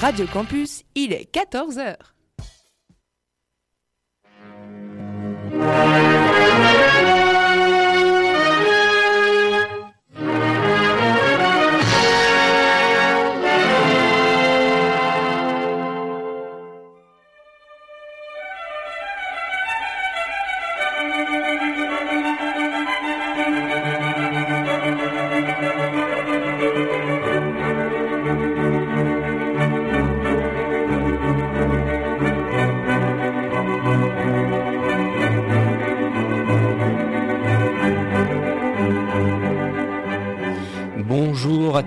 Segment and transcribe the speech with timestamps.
[0.00, 1.96] Radio Campus, il est 14h.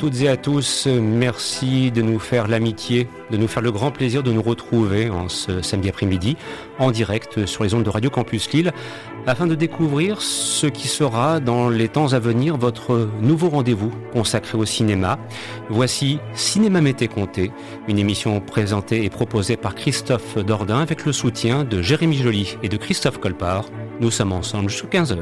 [0.07, 4.23] Toutes et à tous, merci de nous faire l'amitié, de nous faire le grand plaisir
[4.23, 6.37] de nous retrouver en ce samedi après-midi
[6.79, 8.71] en direct sur les ondes de Radio Campus Lille
[9.25, 14.57] afin de découvrir ce qui sera dans les temps à venir votre nouveau rendez-vous consacré
[14.57, 15.19] au cinéma.
[15.69, 17.51] Voici Cinéma Mété Comté,
[17.89, 22.69] une émission présentée et proposée par Christophe Dordain avec le soutien de Jérémy Joly et
[22.69, 23.65] de Christophe Colpart.
[23.99, 25.17] Nous sommes ensemble jusqu'à 15h.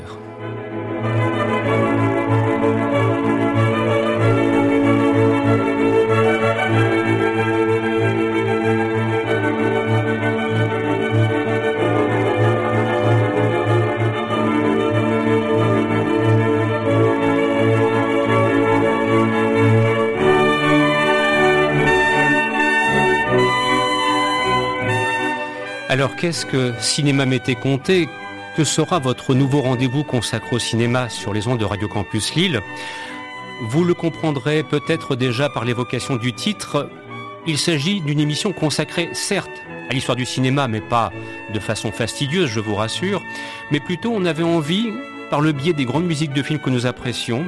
[26.05, 28.07] Alors qu'est-ce que Cinéma Mété Comté
[28.55, 32.61] Que sera votre nouveau rendez-vous consacré au cinéma sur les ondes de Radio Campus Lille?
[33.69, 36.91] Vous le comprendrez peut-être déjà par l'évocation du titre.
[37.47, 39.49] Il s'agit d'une émission consacrée certes
[39.89, 41.11] à l'histoire du cinéma, mais pas
[41.51, 43.23] de façon fastidieuse, je vous rassure,
[43.71, 44.85] mais plutôt on avait envie,
[45.29, 47.45] par le biais des grandes musiques de films que nous apprécions,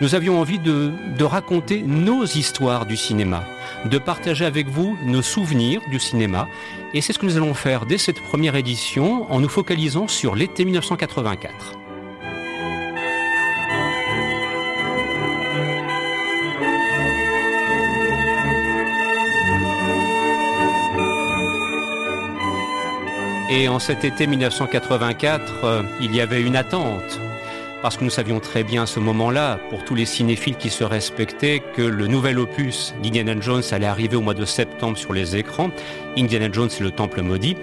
[0.00, 0.92] nous avions envie de,
[1.22, 3.44] raconter nos histoires du cinéma,
[3.84, 6.48] de partager avec vous nos souvenirs du cinéma.
[6.94, 10.34] Et c'est ce que nous allons faire dès cette première édition en nous focalisant sur
[10.34, 11.81] l'été 1984.
[23.54, 27.20] Et en cet été 1984, euh, il y avait une attente
[27.82, 30.84] parce que nous savions très bien à ce moment-là, pour tous les cinéphiles qui se
[30.84, 35.36] respectaient, que le nouvel opus d'Indiana Jones allait arriver au mois de septembre sur les
[35.36, 35.70] écrans.
[36.16, 37.56] Indiana Jones et le Temple maudit,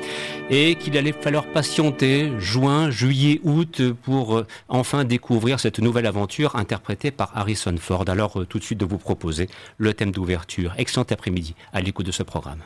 [0.52, 6.56] et qu'il allait falloir patienter juin, juillet, août pour euh, enfin découvrir cette nouvelle aventure
[6.56, 8.06] interprétée par Harrison Ford.
[8.10, 9.50] Alors euh, tout de suite de vous proposer
[9.80, 10.74] le thème d'ouverture.
[10.78, 12.60] Excellent après-midi à l'écoute de ce programme.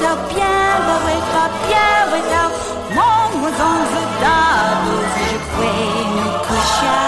[0.00, 2.50] Idem d'alta bien, va ouais, pas bien, ouais, d'al
[2.96, 7.00] Mon was on the dados, je fais une coucha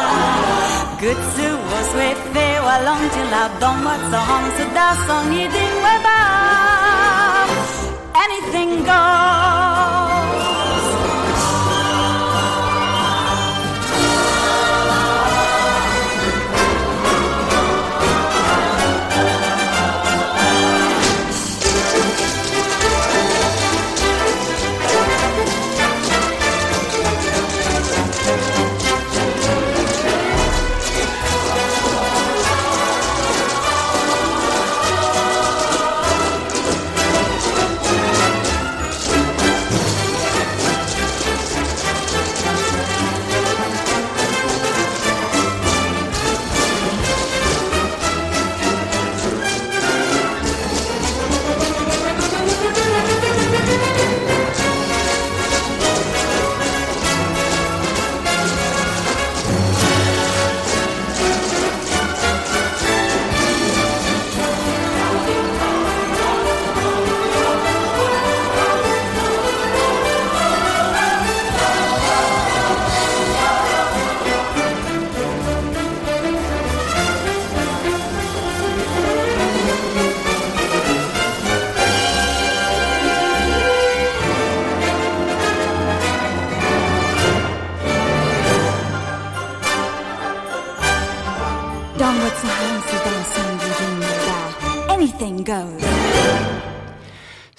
[1.01, 4.89] Good to was ouais, fait, wa long till la dans moi, so home, so da
[5.07, 6.19] song, idem, ouais, ba
[8.25, 9.78] Anything goes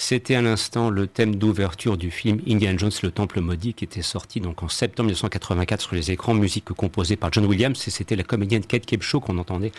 [0.09, 4.01] C'était à l'instant le thème d'ouverture du film Indiana Jones, le Temple maudit, qui était
[4.01, 8.23] sorti donc en septembre 1984 sur les écrans, musique composée par John Williams, c'était la
[8.23, 9.71] comédienne Kate Capshaw qu'on entendait,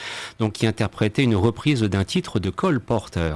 [0.55, 3.35] qui interprétait une reprise d'un titre de Cole Porter.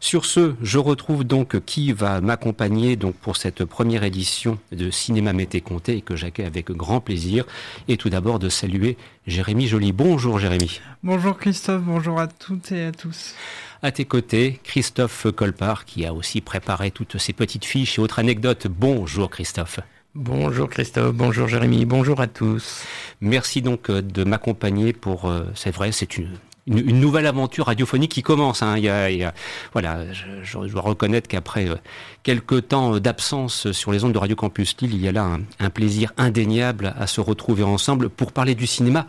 [0.00, 5.34] Sur ce, je retrouve donc qui va m'accompagner donc pour cette première édition de Cinéma
[5.34, 7.44] Mété Comté que j'accueille avec grand plaisir.
[7.86, 8.96] Et tout d'abord de saluer
[9.26, 9.92] Jérémy Joly.
[9.92, 10.80] Bonjour Jérémy.
[11.02, 13.34] Bonjour Christophe, bonjour à toutes et à tous.
[13.82, 18.18] À tes côtés, Christophe Colpart, qui a aussi préparé toutes ces petites fiches et autres
[18.18, 18.66] anecdotes.
[18.66, 19.80] Bonjour Christophe.
[20.14, 22.84] Bonjour Christophe, bonjour Jérémy, bonjour à tous.
[23.22, 26.28] Merci donc euh, de m'accompagner pour, euh, c'est vrai, c'est une,
[26.66, 28.62] une, nouvelle aventure radiophonique qui commence.
[28.62, 28.76] Hein.
[28.76, 29.32] Il, y a,
[29.72, 31.76] voilà, je, dois reconnaître qu'après euh,
[32.22, 35.40] quelques temps d'absence sur les ondes de Radio Campus Lille, il y a là un,
[35.58, 39.06] un plaisir indéniable à se retrouver ensemble pour parler du cinéma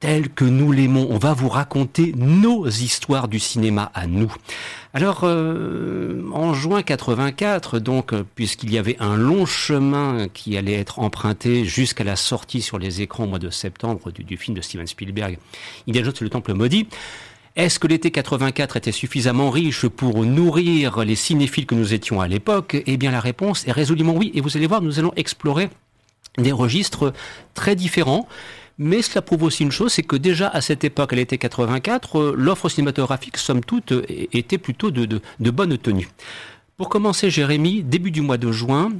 [0.00, 1.08] tel que nous l'aimons.
[1.10, 4.32] On va vous raconter nos histoires du cinéma à nous.
[4.94, 11.00] Alors, euh, en juin 84, donc, puisqu'il y avait un long chemin qui allait être
[11.00, 14.86] emprunté jusqu'à la sortie sur les écrans au mois de septembre du, film de Steven
[14.86, 15.38] Spielberg,
[15.86, 16.86] il y ajoute le Temple maudit.
[17.56, 22.28] Est-ce que l'été 84 était suffisamment riche pour nourrir les cinéphiles que nous étions à
[22.28, 22.76] l'époque?
[22.86, 24.30] Eh bien, la réponse est résolument oui.
[24.34, 25.68] Et vous allez voir, nous allons explorer
[26.36, 27.12] des registres
[27.54, 28.28] très différents
[28.78, 32.18] mais cela prouve aussi une chose, c'est que déjà à cette époque, à l'été 84,
[32.18, 36.08] euh, l'offre cinématographique, somme toute, était plutôt de, de, bonne tenue.
[36.76, 38.92] Pour commencer, Jérémy, début du mois de juin,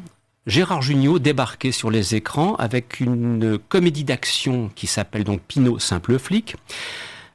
[0.47, 6.19] Gérard Jugnot débarquait sur les écrans avec une comédie d'action qui s'appelle donc Pinot Simple
[6.19, 6.57] Flic.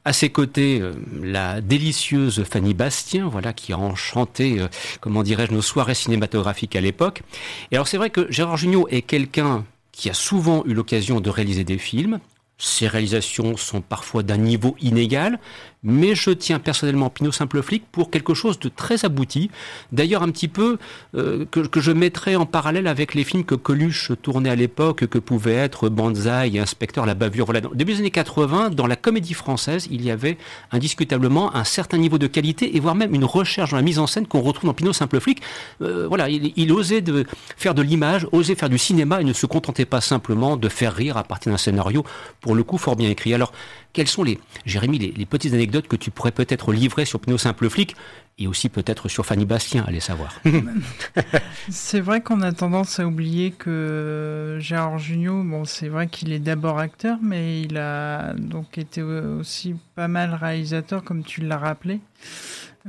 [0.04, 0.92] À ses côtés, euh,
[1.22, 4.68] la délicieuse Fanny Bastien, voilà, qui a enchanté, euh,
[5.00, 7.22] comment dirais-je, nos soirées cinématographiques à l'époque.
[7.70, 11.30] Et alors c'est vrai que Gérard Jugnot est quelqu'un qui a souvent eu l'occasion de
[11.30, 12.18] réaliser des films.
[12.58, 15.38] Ces réalisations sont parfois d'un niveau inégal,
[15.84, 19.50] mais je tiens personnellement Pinot Simple Flic pour quelque chose de très abouti.
[19.92, 20.78] D'ailleurs, un petit peu
[21.14, 25.18] euh, que, je mettrais en parallèle avec les films que Coluche tournait à l'époque, que
[25.18, 27.44] pouvaient être Banzai et Inspecteur la bavure.
[27.44, 30.38] Voilà, début des années 80, dans la comédie française, il y avait
[30.72, 34.06] indiscutablement un certain niveau de qualité et voire même une recherche dans la mise en
[34.06, 35.42] scène qu'on retrouve dans Pinot Simple Flic.
[35.82, 37.26] Euh, voilà, il, osait de
[37.56, 40.94] faire de l'image, osait faire du cinéma et ne se contentait pas simplement de faire
[40.94, 42.04] rire à partir d'un scénario,
[42.40, 43.34] pour le coup, fort bien écrit.
[43.34, 43.52] Alors,
[43.94, 47.68] quelles sont les, Jérémy, les, petites anecdotes que tu pourrais peut-être livrer sur Pinot Simple
[47.68, 47.96] Flic
[48.38, 50.40] et aussi peut-être sur Fanny Bastien, allez savoir.
[51.68, 56.40] c'est vrai qu'on a tendance à oublier que Gérard Jugnot, bon, c'est vrai qu'il est
[56.40, 62.00] d'abord acteur, mais il a donc été aussi pas mal réalisateur, comme tu l'as rappelé.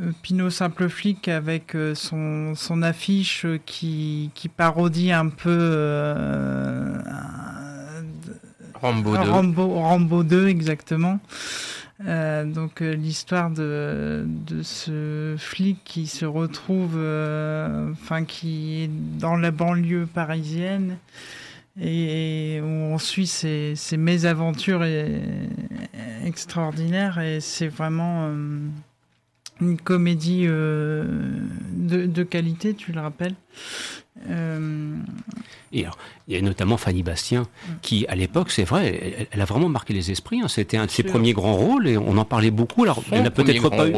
[0.02, 6.98] Euh, Pinot Simple Flic avec euh, son, son affiche qui, qui parodie un peu euh,
[8.74, 9.20] Rambo 2.
[9.66, 11.20] Rambo, 2, exactement.
[12.04, 14.28] Euh, donc euh, l'histoire de,
[14.64, 20.98] ce flic qui se retrouve, euh, enfin qui est dans la banlieue parisienne
[21.80, 24.84] et, où on suit ses, mésaventures
[26.26, 28.30] extraordinaires et c'est vraiment
[29.62, 33.36] une comédie de, qualité, tu le rappelles.
[34.30, 34.96] Euh...
[35.72, 37.72] Et alors, il y a notamment Fanny Bastien, mm.
[37.82, 40.42] qui à l'époque, c'est vrai, elle, a vraiment marqué les esprits.
[40.42, 40.48] Hein.
[40.48, 42.84] C'était un de ses premiers grands rôles et on en parlait beaucoup.
[42.84, 43.94] Alors, elle n'a peut-être pas eu.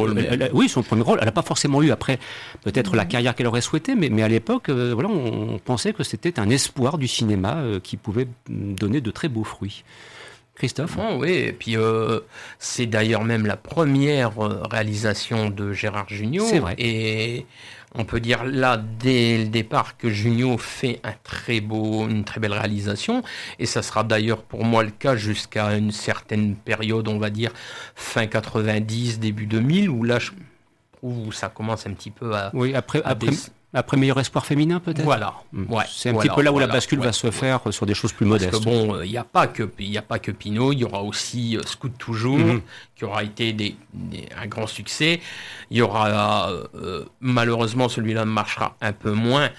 [0.52, 1.18] oui, son premier rôle.
[1.20, 2.18] Elle n'a pas forcément eu après
[2.62, 3.08] peut-être la mm.
[3.08, 6.50] carrière qu'elle aurait souhaité, mais, mais à l'époque, euh, voilà, on, pensait que c'était un
[6.50, 9.84] espoir du cinéma euh, qui pouvait donner de très beaux fruits.
[10.58, 12.20] Christophe oh, Oui, et puis euh,
[12.58, 14.32] c'est d'ailleurs même la première
[14.68, 16.44] réalisation de Gérard Jugnot.
[16.44, 16.74] C'est vrai.
[16.78, 17.46] Et
[17.94, 22.40] on peut dire là dès le départ que Junio fait un très beau, une très
[22.40, 23.22] belle réalisation,
[23.58, 27.52] et ça sera d'ailleurs pour moi le cas jusqu'à une certaine période, on va dire
[27.94, 30.32] fin 90, début 2000, où là je
[30.92, 32.50] trouve où ça commence un petit peu à...
[32.54, 33.32] Oui, après, après,
[33.74, 35.34] après meilleur espoir féminin peut-être Voilà.
[35.52, 35.70] Hmm.
[35.72, 38.12] Ouais, c'est un petit peu là où la bascule va se faire sur des choses
[38.12, 38.50] plus modestes.
[38.50, 40.84] Parce que bon, il n'y a pas que il a pas que Pinot, il y
[40.84, 42.62] aura aussi euh, Scout toujours mhm.
[42.96, 43.76] qui aura été des,
[44.40, 45.20] un grand succès.
[45.70, 49.50] Il y aura euh, malheureusement celui-là marchera un peu moins.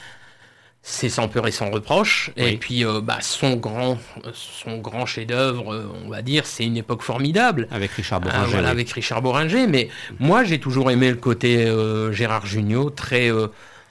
[0.81, 2.31] C'est sans peur et sans reproche.
[2.37, 3.97] Et puis, euh, bah, son grand,
[4.33, 7.67] son grand chef-d'œuvre, on va dire, c'est une époque formidable.
[7.69, 8.65] Avec Richard Boringer.
[8.65, 9.67] avec Richard Boringer.
[9.67, 9.89] Mais
[10.19, 11.67] moi, j'ai toujours aimé le côté
[12.11, 13.29] Gérard Jugnot, très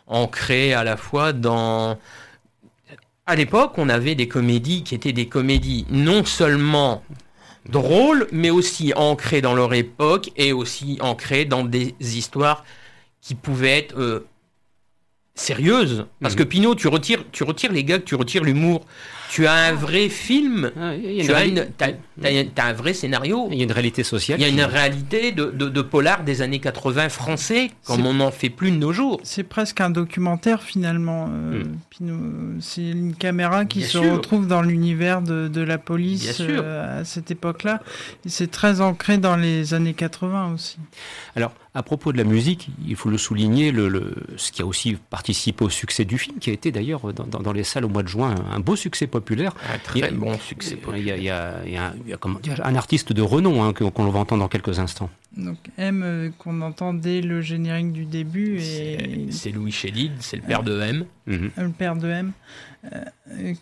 [0.08, 1.98] ancré à la fois dans...
[3.26, 7.02] À l'époque, on avait des comédies qui étaient des comédies non seulement
[7.68, 12.64] drôles, mais aussi ancrées dans leur époque et aussi ancrées dans des histoires
[13.20, 14.26] qui pouvaient être euh,
[15.34, 16.06] sérieuse.
[16.22, 16.38] Parce Mhm.
[16.38, 18.86] que Pinot, tu retires, tu retires les gags, tu retires l'humour.
[19.30, 20.70] Tu as un vrai film.
[20.80, 23.48] Ah, il y a Tu as, une- t'as un vrai scénario.
[23.52, 24.40] il y a une réalité sociale.
[24.40, 28.06] Il y a qui- une réalité de, de, de polar des années 80 français, comme
[28.06, 29.20] on n'en fait plus de nos jours.
[29.24, 31.28] C'est presque un documentaire finalement.
[31.30, 31.62] euh,
[32.00, 32.58] Mm.
[32.60, 34.12] C'est une caméra qui Bien se sûr.
[34.12, 37.82] retrouve dans l'univers de, de la police euh, à cette époque-là.
[38.26, 40.76] C'est très ancré dans les années 80 aussi.
[41.34, 44.66] Alors, à propos de la musique, il faut le souligner, le, le- ce qui a
[44.66, 47.84] aussi participé au succès du film, qui a été d'ailleurs dans, dans- dans les salles
[47.84, 49.52] au mois de juin un, un beau succès populaire.
[49.74, 50.76] Un très Il y a- bon succès.
[50.96, 52.74] Il y a, il y a- il y a- il y a, comment dire, un
[52.76, 55.10] artiste de renom hein, que- qu'on va entendre dans quelques instants.
[55.36, 60.12] Donc M euh, qu'on entend dès le générique du début C'est et c'est Louis Chédid,
[60.20, 61.04] c'est le père de M.
[61.26, 61.50] Mhm.
[61.58, 62.32] le père de M
[62.77, 62.77] euh,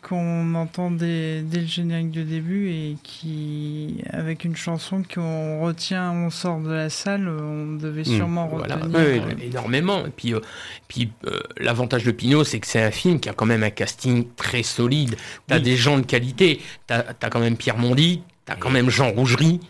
[0.02, 6.12] qu'on entend dès, dès le générique du début et qui avec une chanson qu'on retient
[6.12, 8.16] on sort de la salle on devait Mm.
[8.16, 10.06] sûrement Voilà, retenir Oui, euh, énormément.
[10.06, 10.40] Et puis, euh,
[10.86, 13.70] puis euh, l'avantage de Pinot, c'est que c'est un film qui a quand même un
[13.70, 15.16] casting très solide.
[15.46, 15.62] T'as Oui.
[15.62, 16.60] des gens de qualité.
[16.86, 19.60] T'as as quand même Pierre Mondy, t'as quand même Jean Rougerie,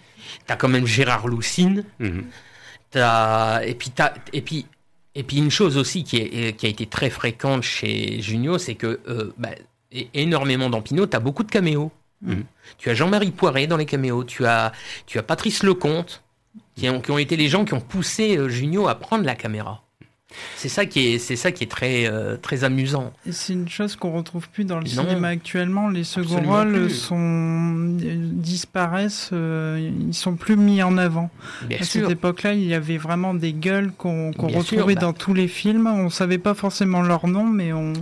[0.47, 1.85] t'as quand même Gérard Loussine.
[2.91, 4.67] T'as- et puis t'as- et puis
[5.17, 8.75] et puis une chose aussi qui, est, qui a été très fréquente chez Junio, c'est
[8.75, 9.49] que euh, bah,
[10.13, 11.91] énormément dans Pinot, t'as beaucoup de caméos.
[12.21, 12.45] Mhm.
[12.77, 14.73] Tu as Jean-Marie Poiré dans les caméos, tu as
[15.07, 16.23] tu as Patrice Lecomte,
[16.75, 19.35] qui ont, qui ont été les gens qui ont poussé euh, Junio à prendre la
[19.35, 19.83] caméra.
[20.57, 23.13] C'est ça qui est c'est ça qui est très euh, très amusant.
[23.31, 25.03] C'est une chose qu'on retrouve plus dans le Non.
[25.03, 25.89] cinéma actuellement.
[25.89, 26.91] Les seconds rôles plus.
[26.91, 31.31] sont euh, disparaissent, euh, ils sont plus mis en avant.
[31.69, 32.03] Bien à sûr.
[32.03, 35.03] cette époque-là, il y avait vraiment des gueules qu'on sûr, retrouvait bah.
[35.03, 35.87] dans tous les films.
[35.87, 37.93] On savait pas forcément leur nom, mais on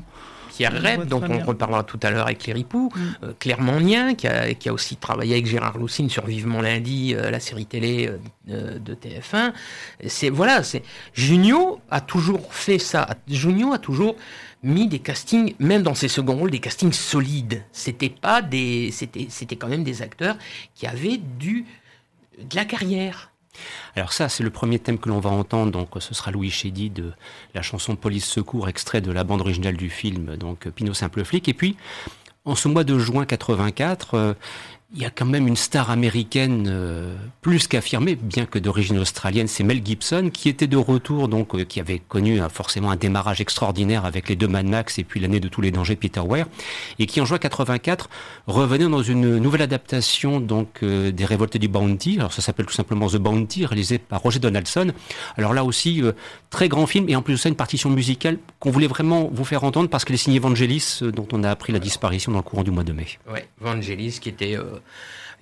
[0.57, 1.45] Pierre Rep, dont on bien.
[1.45, 3.01] reparlera tout à l'heure avec Claire Hipoux, Mm.
[3.25, 7.15] euh, Claire Magnien, qui a, qui a aussi travaillé avec Gérard Loussine sur Vivement Lundi,
[7.15, 8.11] euh, la série télé
[8.51, 9.53] euh, de TF1.
[10.07, 10.83] C'est voilà, c'est
[11.13, 13.07] Junio a toujours fait ça.
[13.29, 14.17] Junio a toujours
[14.63, 17.63] mis des castings, même dans ses seconds rôles, des castings solides.
[17.73, 20.37] C'était pas des, c'était, c'était quand même des acteurs
[20.75, 21.67] qui avaient du
[22.39, 23.31] de la carrière.
[23.97, 25.73] Alors ça, c'est le premier thème que l'on va entendre.
[25.73, 27.13] Donc, ce sera Louis Chédy de
[27.55, 31.49] la chanson Police Secours, extrait de la bande originale du film, donc Pinot Simple Flic.
[31.49, 31.77] Et puis,
[32.45, 34.35] en ce mois de juin 84, euh,
[34.93, 39.49] il y a quand même une star américaine euh, plus qu'affirmée, bien que d'origine australienne,
[39.49, 42.97] c'est Mel Gibson, qui était de retour, donc euh, qui avait connu euh, forcément un
[42.97, 46.21] démarrage extraordinaire avec les deux Mad Max et puis l'année de tous les dangers Peter
[46.21, 46.47] Weir,
[47.01, 48.09] et qui en juin 84
[48.47, 52.19] revenait dans une nouvelle adaptation donc euh, des Révoltés du Bounty.
[52.19, 54.93] Alors ça s'appelle tout simplement The Bounty, réalisé par Roger Donaldson.
[55.37, 56.03] Alors là aussi,
[56.51, 59.45] très grand film et en plus de ça une partition musicale qu'on voulait vraiment vous
[59.45, 62.43] faire entendre parce qu'elle est signée Vangelis, dont on a appris la disparition dans le
[62.45, 63.07] courant du mois de mai.
[63.31, 64.57] Ouais, Vangelis, qui était,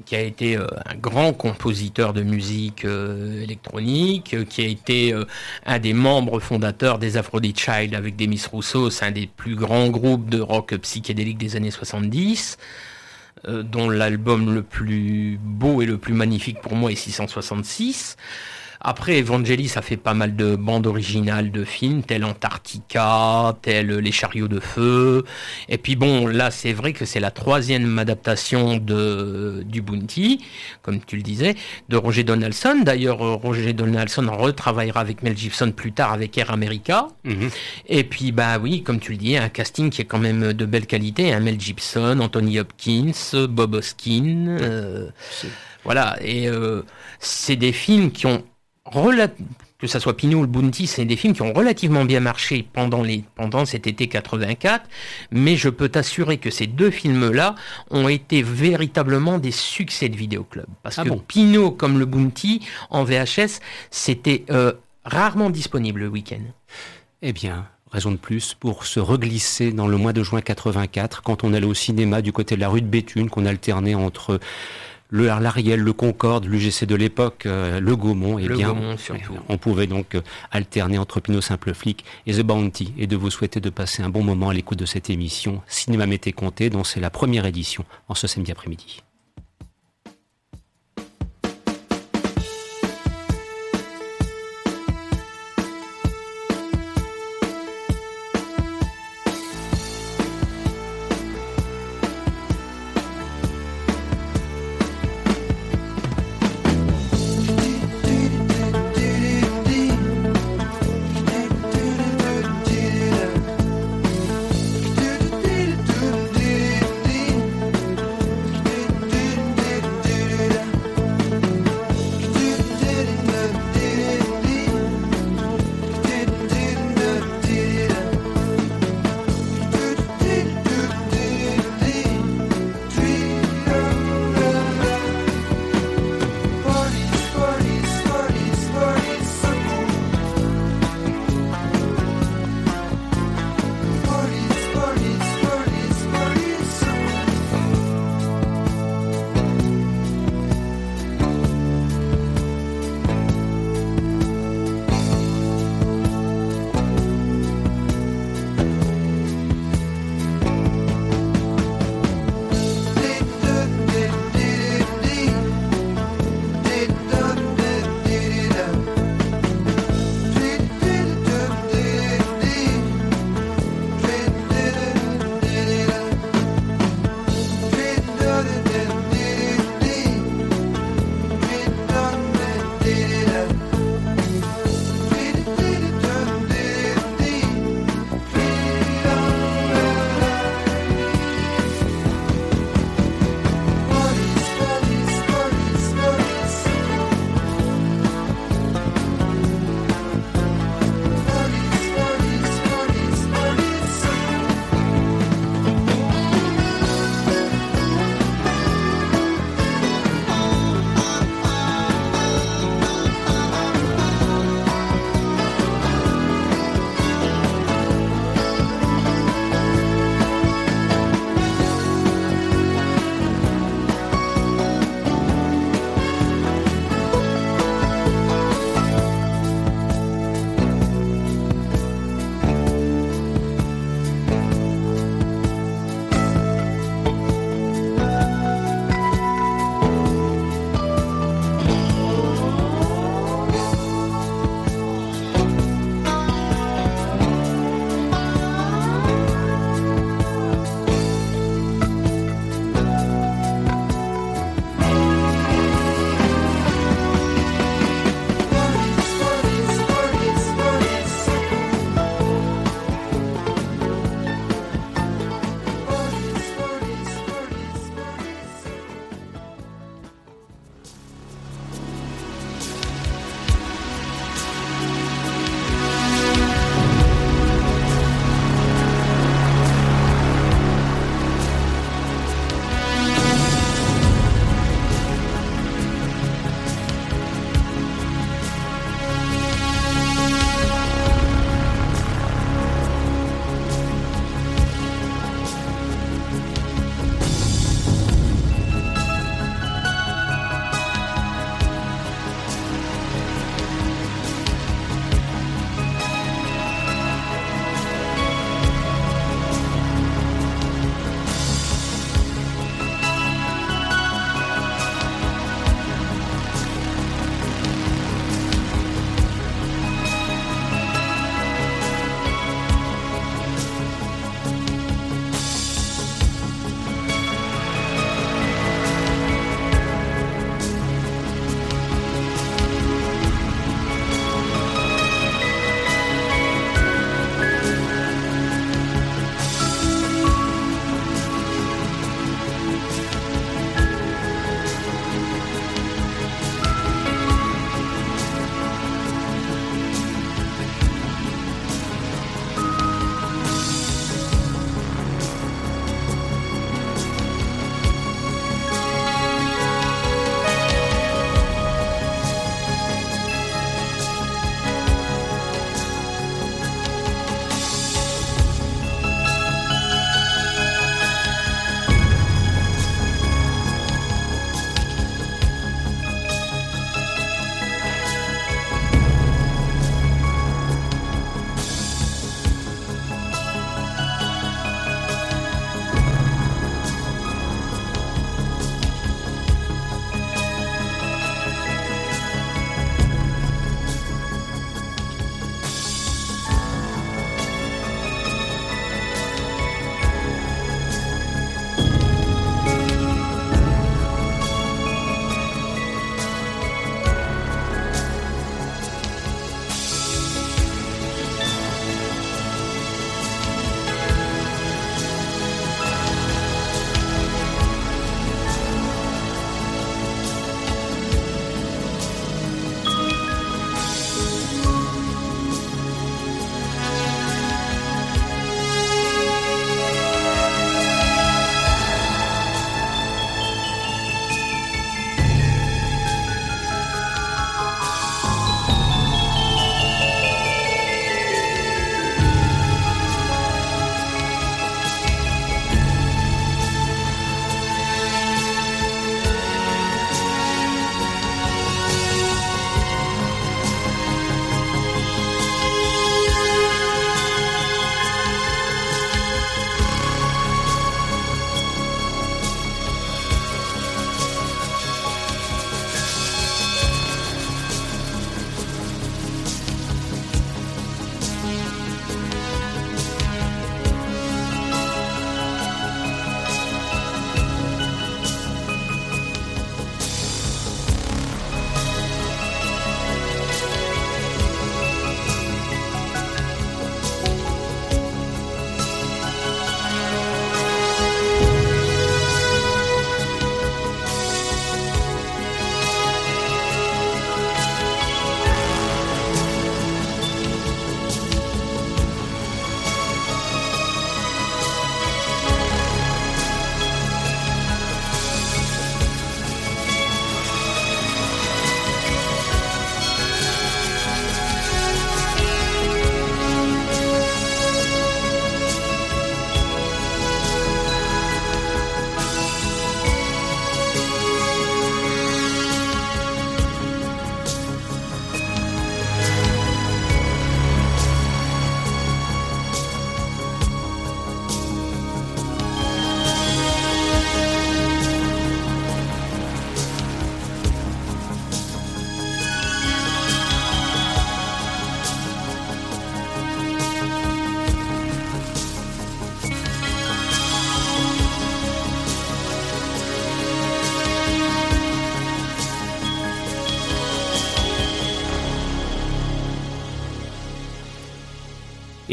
[0.05, 5.15] qui a été euh, un grand compositeur de musique euh, électronique, euh, qui a été
[5.67, 10.29] un des membres fondateurs des Aphrodite Child avec Demis Roussos, un des plus grands groupes
[10.29, 12.59] de rock psychédélique des années 70.
[13.49, 18.17] euh, dont l'album le plus beau et le plus magnifique pour moi est 666.
[18.85, 24.13] Après, Evangelis a fait pas mal de bandes originales de films, tels Antarctica, tels Les
[24.13, 25.25] Chariots de Feu.
[25.69, 30.45] Et puis bon, là, c'est vrai que c'est la troisième adaptation de, du Bounty,
[30.83, 31.55] comme tu le disais,
[31.89, 32.81] de Roger Donaldson.
[32.85, 37.09] D'ailleurs, euh, Roger Donaldson retravaillera avec Mel Gibson plus tard avec Air America.
[37.89, 40.67] Et puis, bah oui, comme tu le dis, un casting qui est quand même de
[40.67, 41.33] belle qualité.
[41.33, 43.13] Hein, Mel Gibson, Anthony Hopkins,
[43.49, 44.57] Bob Hoskin.
[44.61, 45.09] euh,
[45.85, 46.83] voilà, et euh,
[47.19, 48.45] c'est des films qui ont
[49.83, 52.65] que ça soit Pinot ou le Bounty, c'est des films qui ont relativement bien marché
[52.73, 54.89] pendant, les, pendant cet été 84,
[55.33, 57.57] mais je peux t'assurer que ces deux films-là
[57.91, 60.67] ont été véritablement des succès de vidéoclub.
[60.85, 63.59] Parce Ah que bon Pinot, comme le Bounty, en VHS,
[63.91, 64.73] c'était euh,
[65.05, 66.43] rarement disponible le week-end.
[67.23, 71.43] Eh bien, raison de plus pour se reglisser dans le mois de juin 84, quand
[71.43, 74.39] on allait au cinéma du côté de la rue de Béthune, qu'on alternait entre
[75.13, 78.39] le l'Ariel, le Concorde, l'UGC de l'époque, euh, le Gaumont.
[78.39, 79.35] Eh bien, Gaumont, surtout.
[79.51, 83.31] On pouvait donc euh, alterner entre Pinot Simple Flic et The Bounty et de vous
[83.31, 86.83] souhaiter de passer un bon moment à l'écoute de cette émission Cinéma Mété Comté, dont
[86.83, 89.03] c'est la première édition en ce samedi après-midi.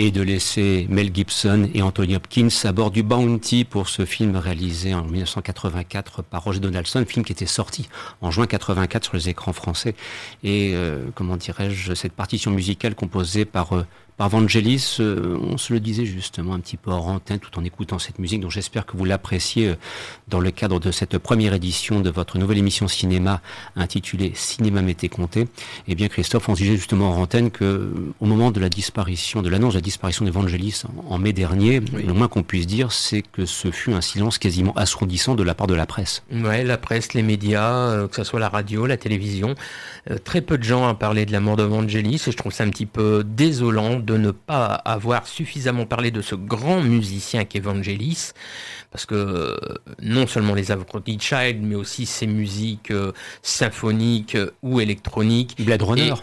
[0.01, 4.37] Et de laisser Mel Gibson et Anthony Hopkins à bord du Bounty pour ce film
[4.37, 7.89] réalisé en 1984 par Roger Donaldson, film qui était sorti
[8.21, 9.95] en juin 84 sur les écrans français.
[10.41, 13.85] Et euh, comment dirais-je, cette partition musicale composée par euh,
[14.19, 17.63] par Vangelis, euh, on se le disait justement un petit peu hors antenne tout en
[17.63, 19.75] écoutant cette musique, donc j'espère que vous l'appréciez euh,
[20.27, 23.39] dans le cadre de cette première édition de votre nouvelle émission cinéma
[23.77, 25.47] intitulée Cinéma Mété Comté.
[25.87, 28.67] Eh bien Christophe, on se disait justement hors antenne que euh, au moment de la
[28.67, 32.91] disparition, de l'annonce de la disparition d'Evangelis en, mai dernier, le moins qu'on puisse dire,
[32.91, 36.23] c'est que ce fut un silence quasiment assourdissant de la part de la presse.
[36.29, 39.55] Ouais, la presse, les médias, que ce soit la radio, la télévision,
[40.25, 42.69] très peu de gens ont parlé de la mort d'Evangelis et je trouve ça un
[42.69, 48.31] petit peu désolant de ne pas avoir suffisamment parlé de ce grand musicien qu'Evangelis,
[48.91, 49.55] parce que euh,
[50.01, 53.11] non seulement les de Child, mais aussi ses musiques euh,
[53.43, 55.55] symphoniques euh, ou électroniques.
[55.63, 56.13] Blade Runner.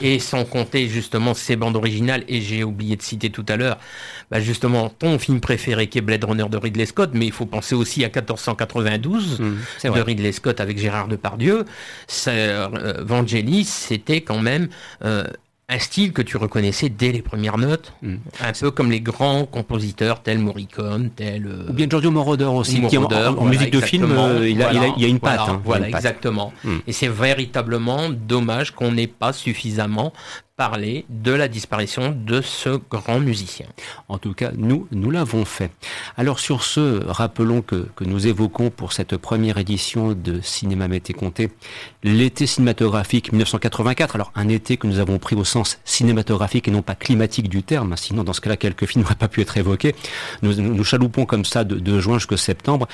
[0.00, 3.78] Et, sans compter justement ses bandes originales, et j'ai oublié de citer tout à l'heure,
[4.30, 7.46] bah, justement ton film préféré qui est Blade Runner de Ridley Scott, mais il faut
[7.46, 11.64] penser aussi à 1492 mmh, de Ridley Scott avec Gérard Depardieu.
[13.00, 14.68] Vangelis, c'était quand même
[15.72, 18.14] un style que tu reconnaissais dès les premières notes, mm.
[18.40, 21.46] un peu comme les grands compositeurs tels Morricone, tels...
[21.46, 25.08] Euh, Ou bien Giorgio Moroder aussi, qui en, musique de film, euh, il, y a
[25.08, 25.40] une patte.
[25.64, 26.52] Voilà, hein, exactement.
[26.64, 26.76] Mm.
[26.86, 30.12] Et c'est véritablement dommage qu'on n'ait pas suffisamment
[30.70, 33.66] de la disparition de ce grand musicien.
[34.08, 35.70] En tout cas, nous, nous l'avons fait.
[36.16, 41.14] Alors sur ce, rappelons que, que, nous évoquons pour cette première édition de Cinéma Mété
[41.14, 41.50] Comté
[42.04, 44.14] l'été cinématographique 1984.
[44.14, 47.62] Alors un été que nous avons pris au sens cinématographique et non pas climatique du
[47.62, 49.94] terme, sinon dans ce cas-là quelques films n'auraient pas pu être évoqués.
[50.42, 52.86] Nous, chaloupons comme ça de, juin jusqu'à septembre.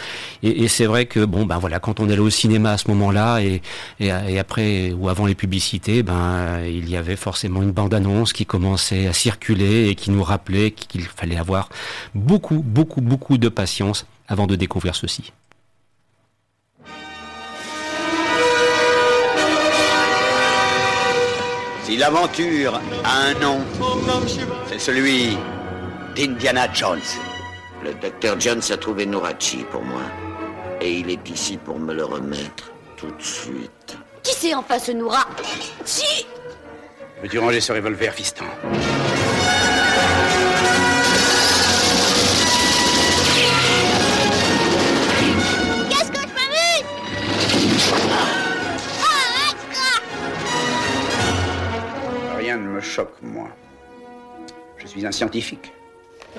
[0.42, 3.40] Et, c'est vrai que bon ben voilà, quand on allait au cinéma à ce moment-là
[3.40, 3.62] et,
[4.00, 9.06] et après ou avant les publicités, ben il y avait forcément une bande-annonce qui commençait
[9.06, 11.68] à circuler et qui nous rappelait qu'il fallait avoir
[12.14, 15.32] beaucoup, beaucoup, beaucoup de patience avant de découvrir ceci.
[21.84, 23.60] Si l'aventure a un nom,
[24.68, 25.38] c'est celui
[26.14, 27.00] d'Indiana Jones.
[27.82, 30.02] Le docteur Jones a trouvé Norachi pour moi.
[30.80, 33.96] Et il est ici pour me le remettre tout de suite.
[34.22, 35.26] Qui c'est en face, Noura?
[35.84, 36.26] Si
[37.22, 38.44] Veux-tu ranger ce revolver, fiston
[45.90, 46.84] Qu'est-ce que je m'amuse
[52.36, 53.48] Rien ne me choque, moi.
[54.76, 55.72] Je suis un scientifique.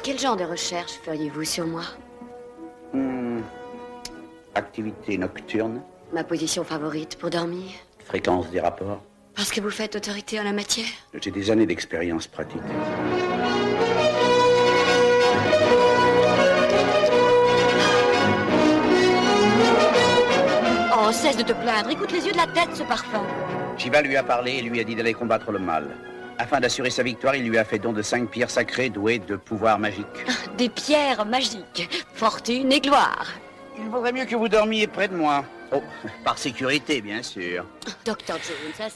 [0.02, 1.84] Quel genre de recherche feriez-vous sur moi?
[2.94, 3.42] Hmm.
[4.56, 5.82] Activité nocturne.
[6.14, 7.72] Ma position favorite pour dormir
[8.06, 9.02] Fréquence des rapports.
[9.36, 10.88] Parce que vous faites autorité en la matière
[11.22, 12.62] J'ai des années d'expérience pratique.
[20.92, 21.90] Oh, cesse de te plaindre.
[21.90, 23.24] Écoute les yeux de la tête, ce parfum.
[23.78, 25.88] Shiva lui a parlé et lui a dit d'aller combattre le mal.
[26.38, 29.36] Afin d'assurer sa victoire, il lui a fait don de cinq pierres sacrées douées de
[29.36, 30.06] pouvoirs magiques.
[30.58, 31.90] Des pierres magiques.
[32.14, 33.28] Fortune et gloire.
[33.78, 35.46] Il vaudrait mieux que vous dormiez près de moi.
[35.72, 35.84] Oh,
[36.24, 37.64] par sécurité, bien sûr.
[38.06, 38.90] Docteur Jones,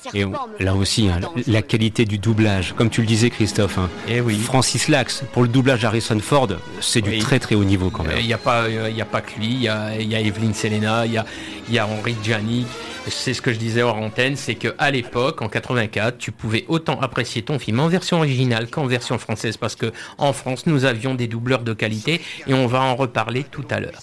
[0.59, 3.77] Et là aussi, hein, la qualité du doublage, comme tu le disais, Christophe.
[3.77, 4.39] Hein, Et eh oui.
[4.39, 6.49] Francis Lax, pour le doublage Harrison Ford,
[6.81, 8.17] c'est du très très haut niveau quand même.
[8.19, 10.53] Il n'y a, pas, il a pas que lui, il y a, y a Evelyn
[10.53, 11.25] Selena, il y a,
[11.67, 12.65] il y a Henri Gianni.
[13.07, 16.99] C'est ce que je disais hors antenne, c'est qu'à l'époque, en 84, tu pouvais autant
[17.01, 21.13] apprécier ton film en version originale qu'en version française, parce que en France, nous avions
[21.13, 23.99] des doubleurs de qualité, et on va en reparler tout à l'heure.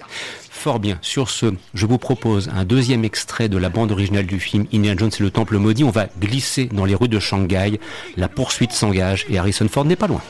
[0.60, 0.98] Fort bien.
[1.00, 4.98] Sur ce, je vous propose un deuxième extrait de la bande originale du film Indiana
[4.98, 5.84] Jones et le Temple maudit.
[5.84, 7.80] On va glisser dans les rues de Shanghai.
[8.18, 10.20] La poursuite s'engage et Harrison Ford n'est pas loin.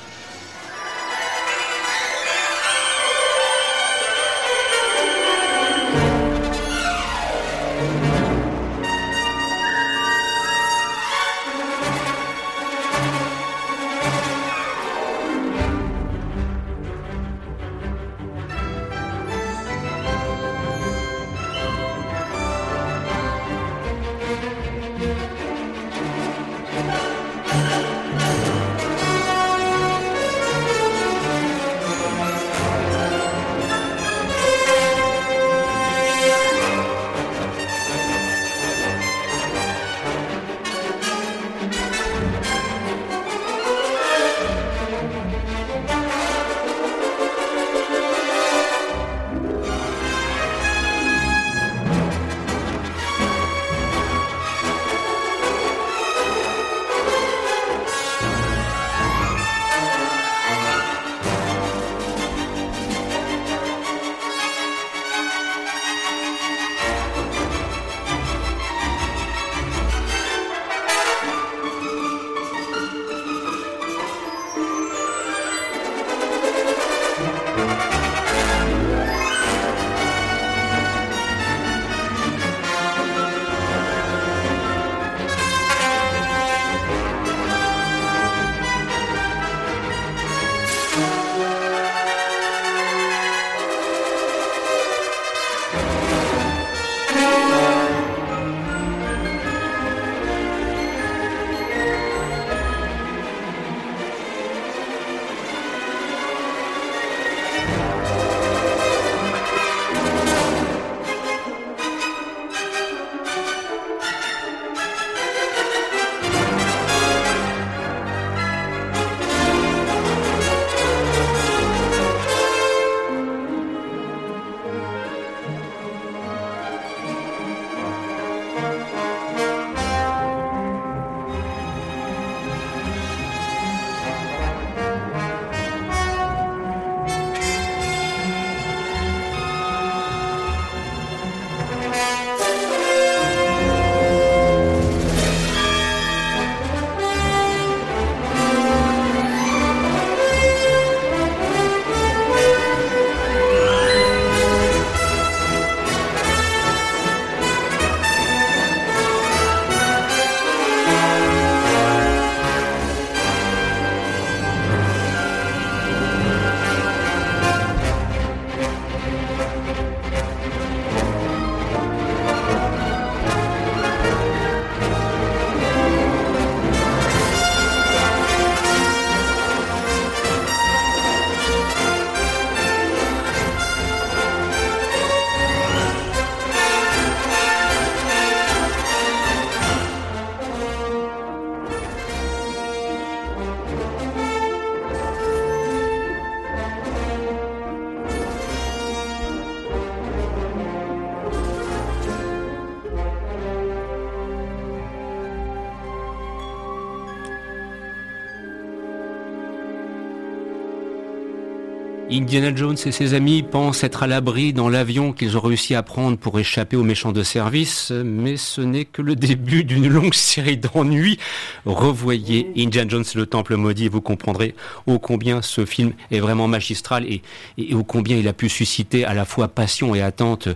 [212.12, 215.85] Indiana Jones et ses amis pensent être à l'abri dans l'avion qu'ils ont réussi à
[215.85, 220.14] prendre pour échapper aux méchants de service, mais ce n'est que le début d'une longue
[220.14, 221.18] série d'ennuis.
[221.66, 224.57] Revoyez Indiana Jones et le Temple maudit et vous comprendrez
[224.88, 227.23] ô combien ce film est vraiment magistral et,
[227.59, 230.49] et, ô combien il a pu susciter à la fois passion et attente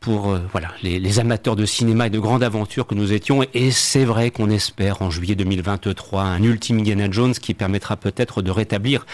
[0.00, 3.44] pour euh, voilà les, les, amateurs de cinéma et de grandes aventures que nous étions.
[3.52, 8.40] Et c'est vrai qu'on espère en juillet 2023 un ultime Indiana Jones qui permettra peut-être
[8.40, 9.04] de rétablir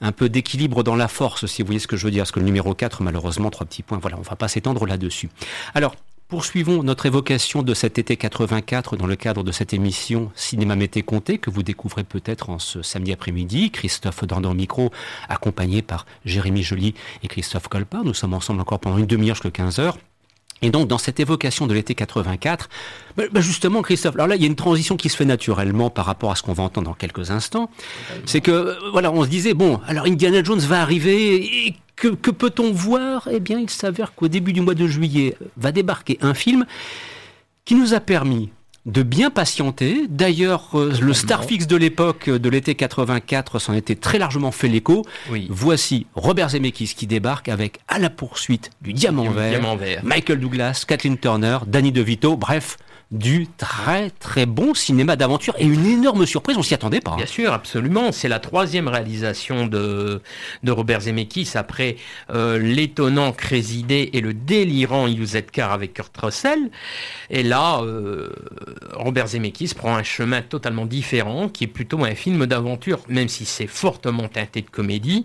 [0.00, 2.22] un peu d'équilibre dans la force, si vous voyez ce que je veux dire.
[2.22, 3.98] Parce que le numéro 4, malheureusement, trois petits points.
[3.98, 5.28] Voilà, on va pas s'étendre là-dessus.
[5.74, 5.94] Alors,
[6.28, 11.02] Poursuivons notre évocation de cet été 84 dans le cadre de cette émission Cinéma Mété
[11.02, 13.70] Comté que vous découvrez peut-être en ce samedi après-midi.
[13.70, 14.90] Christophe Dandon micro,
[15.28, 18.02] accompagné par Jérémy Joly et Christophe Colpart.
[18.02, 19.98] Nous sommes ensemble encore pendant une demi-heure jusqu'à 15 heures.
[20.62, 22.68] Et donc, dans cette évocation de l'été 84,
[23.16, 25.90] bah, bah, justement, Christophe, alors là, il y a une transition qui se fait naturellement
[25.90, 27.70] par rapport à ce qu'on va entendre dans quelques instants.
[28.24, 32.08] C'est que, euh, voilà, on se disait, bon, alors Indiana Jones va arriver, et que,
[32.08, 33.28] que peut-on voir?
[33.30, 36.64] Eh bien, il s'avère qu'au début du mois de juillet va débarquer un film
[37.64, 38.50] qui nous a permis
[38.86, 40.06] de bien patienter.
[40.08, 45.04] D'ailleurs, euh, le Starfix de l'époque de l'été 84 s'en était très largement fait l'écho.
[45.30, 45.48] Oui.
[45.50, 50.02] Voici Robert Zemeckis qui débarque avec à la poursuite du Diamant, Du vert, Diamant vert.
[50.04, 52.78] Michael Douglas, Kathleen Turner, Danny DeVito, bref,
[53.12, 57.12] du très très bon cinéma d'aventure et une énorme surprise, on s'y attendait pas.
[57.12, 57.16] hein.
[57.16, 58.10] Bien sûr, absolument.
[58.10, 60.20] C'est la troisième réalisation de,
[60.64, 61.96] de Robert Zemeckis après
[62.30, 66.70] euh, l'étonnant Crazy Day et le délirant UZ Car avec Kurt Russell.
[67.30, 68.30] Et là, euh,
[68.94, 73.44] Robert Zemeckis prend un chemin totalement différent, qui est plutôt un film d'aventure, même si
[73.44, 75.24] c'est fortement teinté de comédie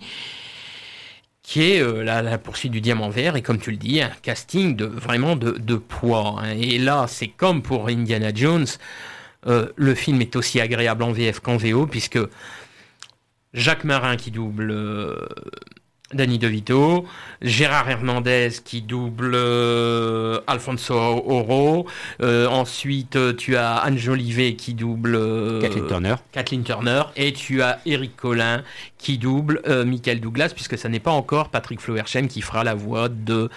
[1.51, 4.73] qui est euh, la, poursuite du diamant vert et comme tu le dis un casting
[4.77, 6.51] de vraiment de, de poids hein.
[6.57, 8.67] et là c'est comme pour Indiana Jones
[9.47, 12.19] euh, le film est aussi agréable en VF qu'en VO puisque
[13.53, 15.27] Jacques Marin qui double euh,
[16.13, 17.06] Danny DeVito,
[17.41, 21.88] Gérard Hernandez qui double euh, Alfonso Oro,
[22.21, 26.15] euh, ensuite euh, tu as Anne Jolivet qui double euh, Kathleen Turner.
[26.32, 28.63] Kathleen Turner, et tu as Eric Collin
[28.97, 33.10] qui double Michael Douglas, puisque ça n'est pas encore Patrick Floerschen qui fera la voix
[33.10, 33.50] de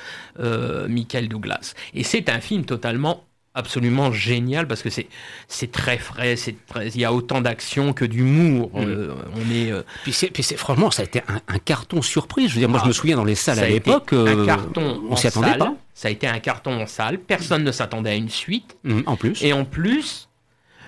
[0.88, 1.74] Michael Douglas.
[1.92, 5.06] Et c'est un film totalement absolument génial parce que c'est
[5.48, 8.70] c'est très frais, c'est il y a autant d'action que d'humour.
[8.74, 8.84] Mm.
[8.84, 12.48] Euh, on est euh, Puis c'est, franchement, ça a été un, un carton surprise.
[12.50, 14.46] Je veux dire, moi, Ah, je me souviens dans les salles à l'époque, un euh,
[14.46, 15.58] carton on s'y attendait salle.
[15.58, 15.74] pas.
[15.94, 17.18] Ça a été un carton en salle.
[17.18, 18.76] Personne ne s'attendait à une suite.
[18.84, 19.42] Hum, en plus.
[19.42, 20.28] Et en plus,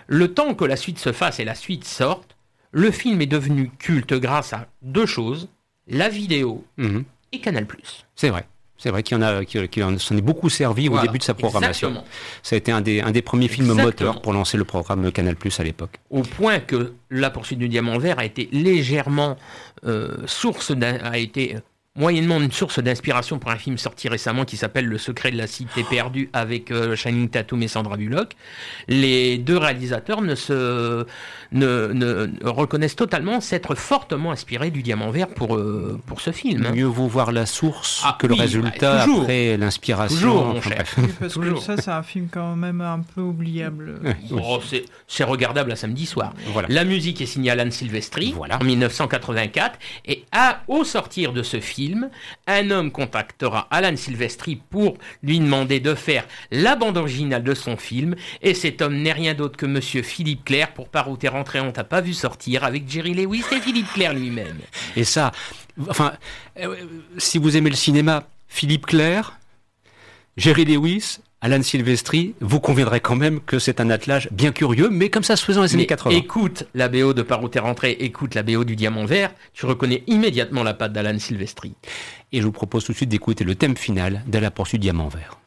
[0.09, 2.37] le temps que la suite se fasse et la suite sorte,
[2.73, 5.49] le film est devenu culte grâce à deux choses
[5.89, 7.05] la vidéo Mhm.
[7.33, 7.65] et Canal+.
[8.17, 8.45] C'est vrai.
[8.79, 11.89] C'est vrai qu'il y en a, s'en est beaucoup servi au début de sa programmation.
[11.89, 12.11] exactement.
[12.43, 15.37] Ça a été un des, un des premiers films moteurs pour lancer le programme Canal
[15.37, 15.99] Plus à l'époque.
[16.11, 19.37] Au point que la poursuite du diamant vert a été légèrement
[19.87, 21.61] euh, source a été euh,
[21.97, 25.47] moyennement une source d'inspiration pour un film sorti récemment qui s'appelle Le secret de la
[25.47, 28.33] cité perdue avec euh, Channing Tatum et Sandra Bullock.
[28.89, 31.07] Les deux réalisateurs ne se
[31.53, 36.67] ne, reconnaissent totalement s'être fortement inspirés du diamant vert pour euh, pour ce film.
[36.67, 36.73] hein.
[36.75, 39.23] Mieux vaut voir la source Ah que le résultat bah, toujours.
[39.23, 40.17] après l'inspiration.
[40.17, 40.85] Toujours, mon cher.
[40.99, 41.59] Oui, parce Toujours.
[41.59, 44.01] que ça, c'est un film quand même un peu oubliable.
[44.33, 46.33] Oh, c'est- c'est regardable à samedi soir.
[46.53, 46.69] Voilà.
[46.71, 48.59] La musique est signée Alan Silvestri Voilà.
[48.61, 52.11] en 1984 et à, au sortir de ce film,
[52.47, 57.77] un homme contactera Alan Silvestri pour lui demander de faire la bande originale de son
[57.77, 61.09] film et cet homme n'est rien d'autre que monsieur Philippe Clair pour Par
[61.55, 64.59] on t'a pas vu sortir avec Jerry Lewis et Philippe Clair lui-même.
[64.97, 65.33] Et ça,
[65.89, 66.13] enfin,
[66.59, 66.77] euh,
[67.19, 69.39] si vous aimez le cinéma, Philippe Clair,
[70.37, 75.11] Jerry Lewis, Alan Silvestri, vous conviendrez quand même que c'est un attelage bien curieux, mais
[75.11, 76.17] comme ça se faisait dans les années Mais 80.
[76.17, 79.67] écoute la BO de Par où t'es rentré, écoute la BO du Diamant Vert, tu
[79.67, 81.75] reconnais immédiatement la patte d'Alan Silvestri.
[82.33, 85.09] Et je vous propose tout de suite d'écouter le thème final de la poursuite Diamant
[85.09, 85.39] Vert.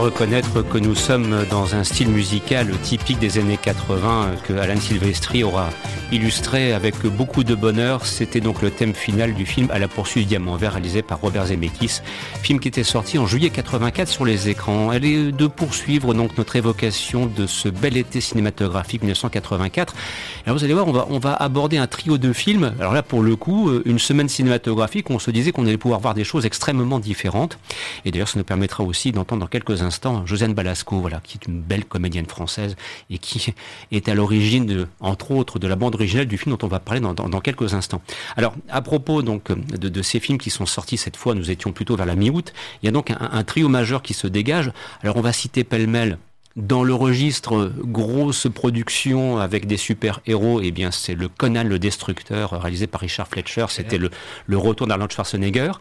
[0.00, 5.44] Reconnaître que nous sommes dans un style musical typique des années 80 que Alan Silvestri
[5.44, 5.68] aura
[6.10, 8.06] illustré avec beaucoup de bonheur.
[8.06, 11.20] C'était donc le thème final du film À la poursuite du diamant vert réalisé par
[11.20, 12.00] Robert Zemeckis,
[12.42, 14.90] film qui était sorti en juillet 84 sur les écrans.
[14.90, 19.94] Elle est de poursuivre donc notre évocation de ce bel été cinématographique 1984.
[20.46, 22.72] Alors vous allez voir, on va, on va aborder un trio de films.
[22.80, 26.14] Alors là, pour le coup, une semaine cinématographique, on se disait qu'on allait pouvoir voir
[26.14, 27.58] des choses extrêmement différentes.
[28.06, 29.89] Et d'ailleurs, ça nous permettra aussi d'entendre dans quelques instants
[30.26, 32.76] Josiane Balasco, voilà, qui est une belle comédienne française
[33.10, 33.54] et qui
[33.92, 37.00] est à l'origine, entre autres, de la bande originale du film dont on va parler
[37.00, 38.02] dans, quelques instants.
[38.36, 41.96] Alors, à propos donc de, ces films qui sont sortis cette fois, nous étions plutôt
[41.96, 42.52] vers la mi-août.
[42.82, 44.72] Il y a donc un, trio majeur qui se dégage.
[45.02, 46.18] Alors, on va citer pêle-mêle
[46.56, 52.60] dans le registre grosse production avec des super-héros, eh bien c'est le Conan le Destructeur
[52.60, 54.10] réalisé par Richard Fletcher, c'était le,
[54.46, 55.72] le retour d'Arnold Schwarzenegger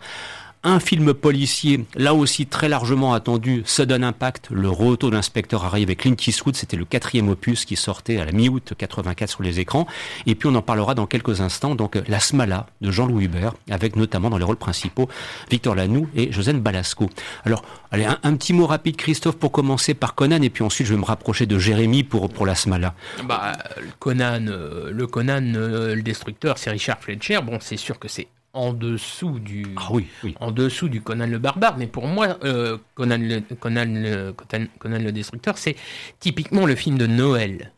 [0.64, 5.88] un film policier, là aussi très largement attendu, Sudden Impact, le retour de l'inspecteur arrive
[5.88, 9.62] avec Clint Eastwood, c'était le quatrième opus qui sortait à la mi-août 84 sur les
[9.62, 9.88] écrans.
[10.26, 13.96] Et puis on en parlera dans quelques instants, donc La Smala de Jean-Louis Hubert, avec
[13.96, 15.08] notamment dans les rôles principaux
[15.50, 17.10] Victor Lanoux et Josène Balasco.
[17.46, 20.94] Alors, allez, un, petit mot rapide, Christophe, pour commencer par Conan, et puis ensuite je
[20.94, 22.96] vais me rapprocher de Jérémy pour, pour La Smala.
[23.24, 23.54] Bah,
[24.00, 27.40] Conan, euh, le Conan, euh, le destructeur, c'est Richard Fletcher.
[27.44, 28.28] Bon, c'est sûr que c'est
[28.60, 30.08] en dessous du ah oui,
[30.42, 31.78] en dessous du Conan le barbare.
[31.78, 35.78] Mais pour moi euh, Conan, le, Conan, le, Conan, le destructeur c'est
[36.20, 37.72] typiquement le film de Noël.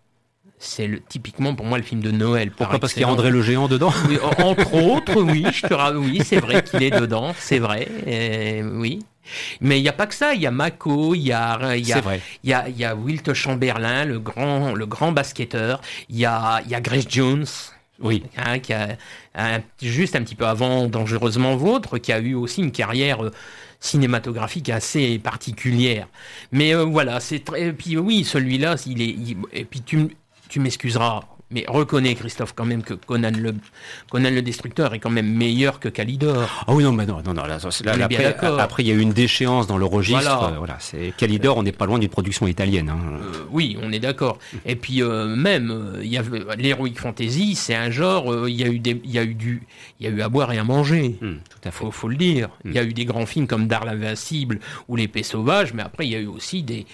[0.57, 2.51] C'est le, typiquement pour moi le film de Noël.
[2.51, 3.93] Pourquoi Parce qu'il y a André le géant dedans
[4.39, 7.87] Entre autres, oui, je te oui, c'est vrai qu'il est dedans, c'est vrai,
[8.73, 9.05] oui.
[9.59, 11.93] Mais il n'y a pas que ça, il y a Mako, il y a, y
[11.93, 12.01] a,
[12.43, 16.71] y a, y a Wilt Chamberlain, le grand, le grand basketteur, il y a, il
[16.71, 17.45] y a Grace Jones,
[18.01, 18.23] oui.
[18.63, 18.97] Qui a,
[19.81, 23.31] juste un petit peu avant Dangereusement Vôtre, qui a eu aussi une carrière euh,
[23.79, 26.07] cinématographique assez particulière.
[26.51, 27.67] Mais euh, voilà, c'est très.
[27.67, 29.15] Et puis oui, celui-là, il est.
[29.53, 30.15] Et puis tu,
[30.49, 31.21] tu m'excuseras,
[31.51, 33.53] mais reconnais, Christophe, quand même que Conan le,
[34.09, 36.65] Conan le Destructeur est quand même meilleur que Calidor.
[36.67, 37.57] Ah oui, non, mais non, non, non là,
[38.59, 40.53] après, il y a eu une déchéance dans le registre.
[40.57, 42.89] Voilà, c'est Calidor, on n'est pas loin d'une production italienne.
[42.89, 42.99] Hein.
[43.21, 44.39] Euh, oui, on est d'accord.
[44.65, 46.23] Et puis euh, même, euh, il y a
[46.57, 48.47] l'heroic fantasy, c'est un genre.
[48.47, 49.63] Il y a eu des, il y a eu du,
[49.99, 51.17] il y a eu à boire et à manger.
[51.21, 51.79] Hmm, tout à fait.
[51.79, 52.49] Faut, faut le dire.
[52.65, 56.05] Il y a eu des grands films comme Dar l'invincible ou L'épée sauvage, mais après
[56.05, 56.85] il y a eu aussi des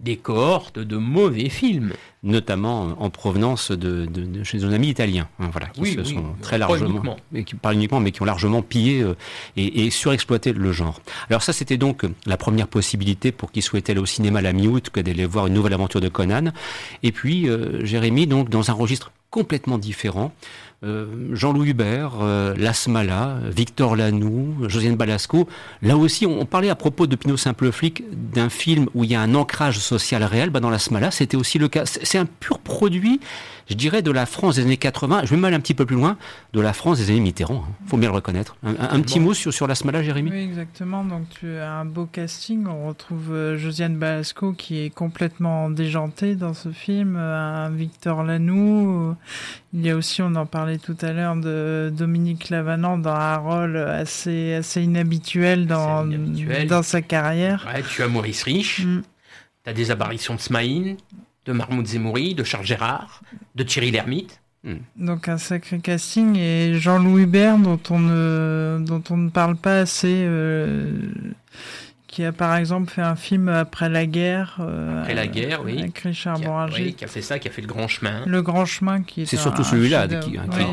[0.00, 1.92] des cohortes de mauvais films.
[2.22, 4.08] Notamment en provenance de,
[4.44, 8.00] chez nos amis italiens, hein, voilà, qui se sont très largement, mais qui, pas uniquement,
[8.00, 9.14] mais qui ont largement pillé euh,
[9.56, 11.02] et, surexploité le genre.
[11.28, 14.88] Alors ça, c'était donc la première possibilité pour qui souhaitait aller au cinéma la mi-août
[14.88, 16.52] que d'aller voir une nouvelle aventure de Conan.
[17.02, 23.38] Et puis, euh, Jérémy, donc, dans un registre complètement différent, euh, Jean-Louis Hubert, euh, Lasmala,
[23.44, 25.48] Victor Lanoux, Josiane Balasco.
[25.82, 29.14] Là aussi, on, parlait à propos de Pinot Simple Flic d'un film où il y
[29.14, 30.50] a un ancrage social réel.
[30.50, 31.84] Bah, dans Lasmala, c'était aussi le cas.
[31.86, 33.20] C'est un pur produit
[33.68, 35.96] je dirais, de la France des années 80, je vais mal un petit peu plus
[35.96, 36.16] loin,
[36.52, 37.64] de la France des années Mitterrand.
[37.66, 37.86] Il hein.
[37.86, 38.56] faut bien le reconnaître.
[38.62, 40.30] Un, petit mot sur, sur la Smala, Jérémy?
[40.30, 41.04] Oui, exactement.
[41.04, 42.66] Donc, tu as un beau casting.
[42.66, 49.16] On retrouve euh, Josiane Balasco qui est complètement déjantée dans ce film, un Victor Lanoux.
[49.74, 53.36] Il y a aussi, on en parlait tout à l'heure, de Dominique Lavanant dans un
[53.36, 56.06] rôle assez, assez inhabituel dans,
[56.68, 57.66] dans sa carrière.
[57.74, 58.84] Ouais, tu as Maurice Rich.
[58.84, 59.02] Mm.
[59.64, 60.96] Tu as des apparitions de Smaïn
[61.44, 63.22] de Mahmoud Zemouri, de Charles Gérard,
[63.54, 64.40] de Thierry Lhermitte.
[64.62, 64.78] Hmm.
[64.96, 69.80] Donc un sacré casting et Jean-Louis Bern dont on ne dont on ne parle pas
[69.80, 70.90] assez euh,
[72.14, 74.58] qui a par exemple fait un film après la guerre.
[74.60, 75.80] Euh, après la guerre, oui.
[75.80, 76.36] Avec Richard
[76.70, 78.22] qui qui a fait ça, qui a fait le Grand Chemin.
[78.24, 79.26] Le Grand Chemin, qui est.
[79.26, 80.06] C'est surtout celui-là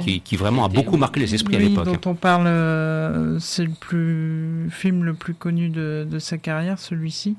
[0.04, 1.86] qui, qui, vraiment a beaucoup marqué les esprits à l'époque.
[1.86, 6.78] dont on parle, euh, c'est le plus film le plus connu de, de sa carrière,
[6.78, 7.36] celui-ci.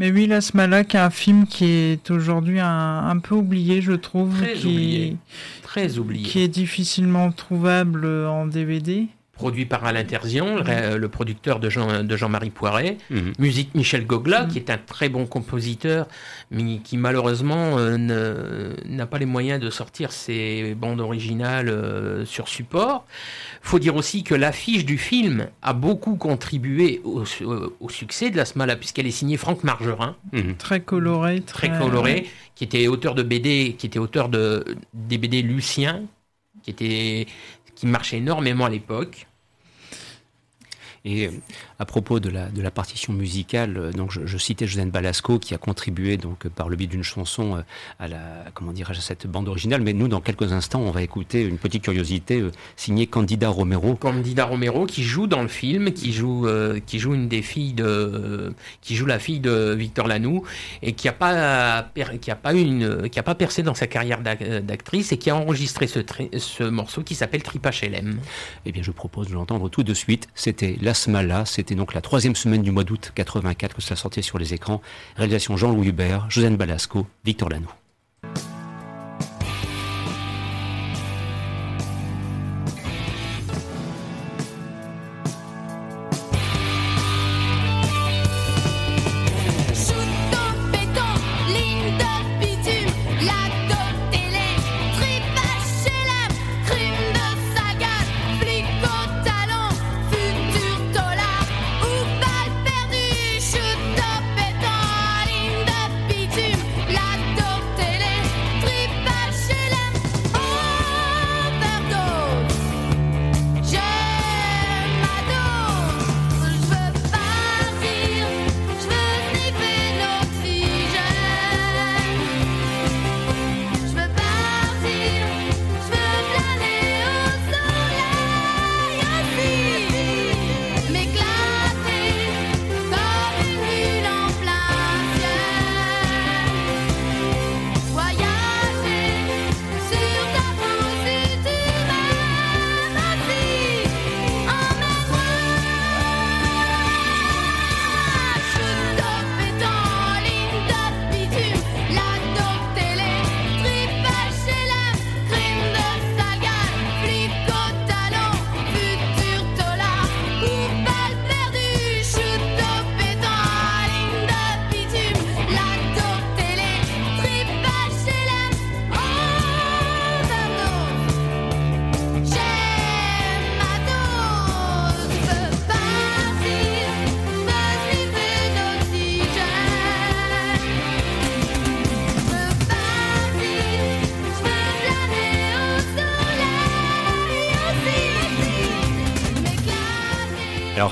[0.00, 3.80] Mais oui, La Smala, qui est un film qui est aujourd'hui un, un, peu oublié,
[3.80, 4.36] je trouve.
[4.42, 5.16] Très qui, oublié.
[5.62, 6.26] Très oublié.
[6.28, 9.06] Qui est difficilement trouvable en DVD
[9.36, 12.96] produit par Alain Terzion, le, producteur de, Jean, de Jean-Marie Poiret.
[13.10, 13.32] Mhm.
[13.38, 14.48] Musique Michel Gogla, mhm.
[14.48, 16.08] qui est un très bon compositeur,
[16.50, 22.48] mais qui malheureusement euh, n'a pas les moyens de sortir ses bandes originales euh, sur
[22.48, 23.06] support.
[23.60, 27.24] faut dire aussi que l'affiche du film a beaucoup contribué au,
[27.88, 30.16] succès de la Smala, puisqu'elle est signée Franck Margerin.
[30.32, 30.56] Mhm.
[30.56, 31.42] Très coloré.
[31.42, 34.64] Très, coloré, qui était auteur de BD, qui était auteur de,
[34.94, 36.02] des BD Lucien,
[36.62, 37.26] qui était
[37.76, 39.28] qui marchait énormément à l'époque.
[41.06, 41.30] Et
[41.78, 45.58] à propos de la, de la partition musicale, donc je, citais Josène Balasco qui a
[45.58, 47.62] contribué donc par le biais d'une chanson
[48.00, 48.18] à la
[48.54, 49.82] comment dirais-je à cette bande originale.
[49.82, 52.44] Mais nous, dans quelques instants, on va écouter une petite curiosité
[52.74, 53.94] signée Candida Romero.
[53.94, 56.48] Candida Romero qui joue dans le film, qui joue
[56.86, 60.42] qui joue une des filles de qui joue la fille de Victor Lanoux
[60.82, 61.86] et qui a pas
[62.20, 65.36] qui a pas une qui a pas percé dans sa carrière d'actrice et qui a
[65.36, 66.00] enregistré ce,
[66.36, 68.18] ce morceau qui s'appelle Tripachelem.
[68.64, 70.28] Eh bien, je propose de l'entendre tout de suite.
[70.34, 74.38] C'était L'Asmala, c'était donc la troisième semaine du mois d'août 84 que ça sortait sur
[74.38, 74.80] les écrans.
[75.16, 77.70] Réalisation Jean-Louis Hubert, Josène Balasco, Victor Lanoux.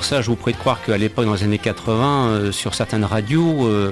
[0.05, 3.03] Ça, je vous prie de croire qu'à l'époque, dans les années 80, euh, sur certaines
[3.03, 3.91] radios, euh,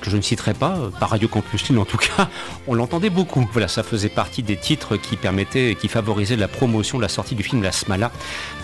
[0.00, 2.30] que je ne citerai pas, euh, par Radio Campus en tout cas,
[2.66, 3.46] on l'entendait beaucoup.
[3.52, 7.34] Voilà, ça faisait partie des titres qui permettaient, qui favorisaient la promotion de la sortie
[7.34, 8.10] du film La Smala,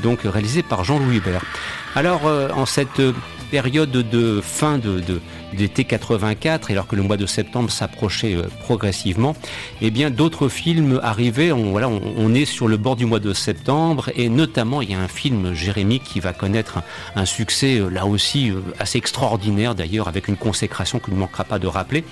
[0.03, 1.43] donc réalisé par Jean-Louis Hubert.
[1.95, 3.03] Alors, en cette
[3.51, 5.03] période de fin de,
[5.57, 9.34] d'été 84, et alors que le mois de septembre s'approchait euh, progressivement,
[9.80, 11.53] eh bien d'autres films arrivaient.
[11.53, 14.94] On, voilà, on, est sur le bord du mois de septembre, et notamment il y
[14.94, 16.82] a un film Jérémy qui va connaître
[17.16, 21.44] un, succès euh, là aussi euh, assez extraordinaire d'ailleurs, avec une consécration qu'il ne manquera
[21.44, 22.05] pas de rappeler.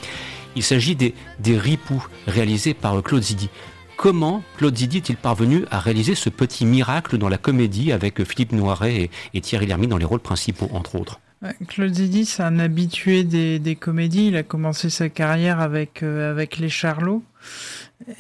[0.57, 3.49] Il s'agit des, des Ripoux réalisés par Claude Zidi.
[3.97, 8.53] Comment Claude Zidi est-il parvenu à réaliser ce petit miracle dans la comédie avec Philippe
[8.53, 11.21] Noiret et, et Thierry Lhermitte dans les rôles principaux, entre autres?
[11.69, 14.29] Claude Zidi, c'est un habitué des, des, comédies.
[14.29, 17.23] Il a commencé sa carrière avec, euh, avec Les Charlots.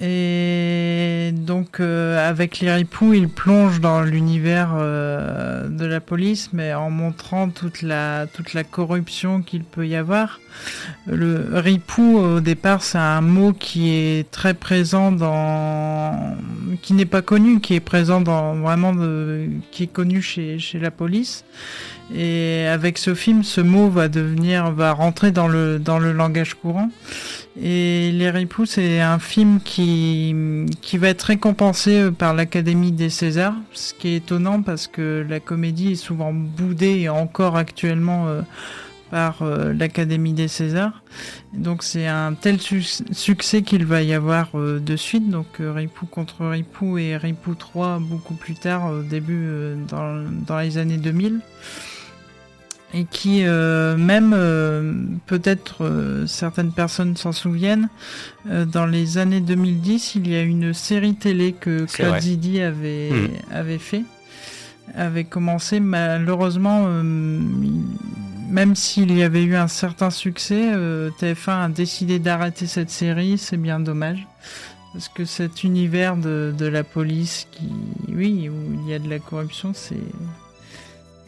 [0.00, 6.74] Et donc, euh, avec Les Ripoux, il plonge dans l'univers euh, de la police, mais
[6.74, 10.40] en montrant toute la, toute la corruption qu'il peut y avoir.
[11.06, 16.36] Le ripou, au départ, c'est un mot qui est très présent dans,
[16.82, 18.92] qui n'est pas connu, qui est présent dans vraiment,
[19.70, 21.44] qui est connu chez, chez la police.
[22.14, 26.54] Et avec ce film, ce mot va devenir, va rentrer dans le, dans le langage
[26.54, 26.90] courant.
[27.56, 30.34] Et Les Ripoux, c'est un film qui,
[30.80, 35.40] qui va être récompensé par l'Académie des Césars, ce qui est étonnant parce que la
[35.40, 38.42] comédie est souvent boudée et encore actuellement euh,
[39.10, 41.02] par euh, l'Académie des Césars.
[41.52, 45.28] Donc c'est un tel succès qu'il va y avoir euh, de suite.
[45.28, 50.78] Donc Ripoux contre Ripoux et Ripoux 3 beaucoup plus tard, au début dans, dans les
[50.78, 51.40] années 2000
[52.94, 54.94] et qui euh, même euh,
[55.26, 57.88] peut-être euh, certaines personnes s'en souviennent
[58.46, 63.28] dans les années 2010 il y a une série télé que Claude Zidi avait hmm.
[63.52, 64.04] avait fait
[64.94, 65.80] avait commencé.
[65.80, 70.72] Malheureusement même s'il y avait eu un certain succès
[71.20, 73.36] TF1 a décidé d'arrêter cette série.
[73.36, 74.26] C'est bien dommage
[74.94, 77.68] parce que cet univers de, de la police qui
[78.08, 79.96] oui où il y a de la corruption c'est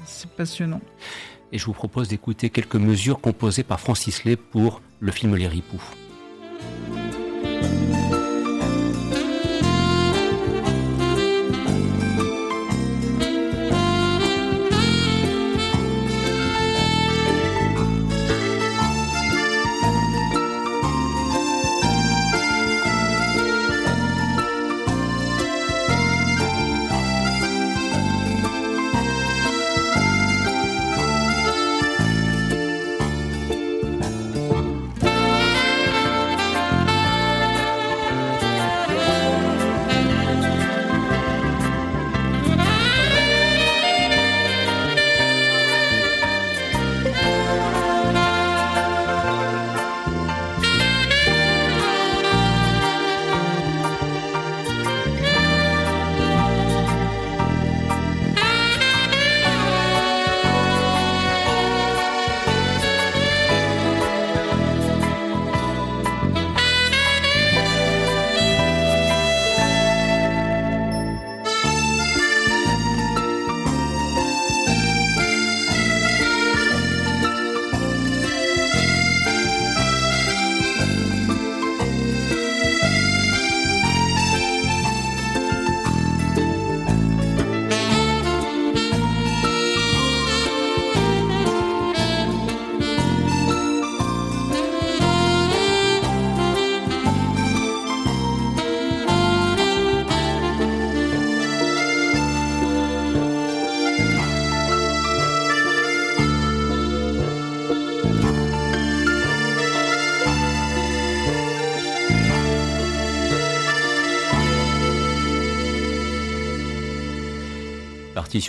[0.06, 0.80] c'est passionnant
[1.52, 5.48] et je vous propose d'écouter quelques mesures composées par Francis Lay pour le film Les
[5.48, 5.82] Ripoux.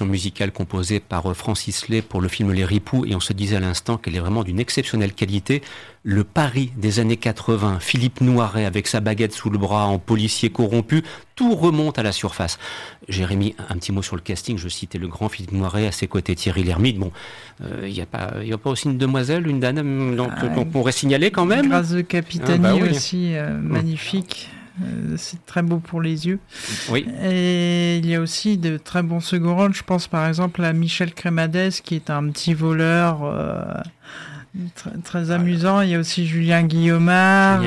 [0.05, 3.59] Musicale composée par Francis Lay pour le film Les Ripoux et on se disait à
[3.59, 5.61] l'instant qu'elle est vraiment d'une exceptionnelle qualité.
[6.03, 10.49] Le Paris des années 80, Philippe Noiret avec sa baguette sous le bras en policier
[10.49, 11.03] corrompu,
[11.35, 12.57] tout remonte à la surface.
[13.07, 16.07] Jérémy, un petit mot sur le casting, je citais le grand Philippe Noiret, à ses
[16.07, 16.97] côtés Thierry Lhermitte.
[16.97, 17.11] Bon,
[17.83, 20.65] il n'y a, pas, y a pas aussi une demoiselle, une dame donc, ah, qu'on
[20.65, 24.49] pourrait signaler quand même Grâce de Capitani ah, bah aussi, euh, magnifique.
[24.51, 24.60] Euh,
[25.17, 26.39] c'est très beau pour les yeux.
[26.89, 27.05] Oui.
[27.23, 29.73] Et il y a aussi de très bons second rôles.
[29.73, 33.83] Je pense par exemple à Michel Crémades, qui est un petit voleur.
[35.05, 35.81] Très, amusant.
[35.81, 37.63] Il y a aussi Julien Guillaumard.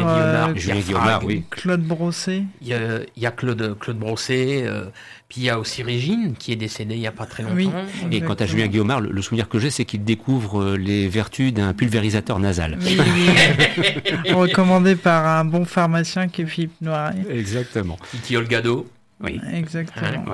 [0.55, 1.45] Julien Guillaumard, euh, oui.
[1.49, 2.45] Claude Brosset.
[2.61, 4.65] Il y a, Claude, Claude Brosset.
[4.67, 4.85] Euh,
[5.29, 7.73] puis il y a aussi Régine qui est décédée il n'y a pas très longtemps.
[8.11, 11.55] Et quant à Julien Guillaumard, le, souvenir que j'ai, c'est qu'il découvre euh, les vertus
[11.55, 12.79] d'un pulvérisateur nasal.
[14.31, 17.17] Recommandé par un bon pharmacien qui est Philippe Noiret.
[17.31, 17.97] Exactement.
[18.25, 18.87] Qui Olgado.
[19.23, 19.41] Oui.
[19.55, 20.25] Exactement.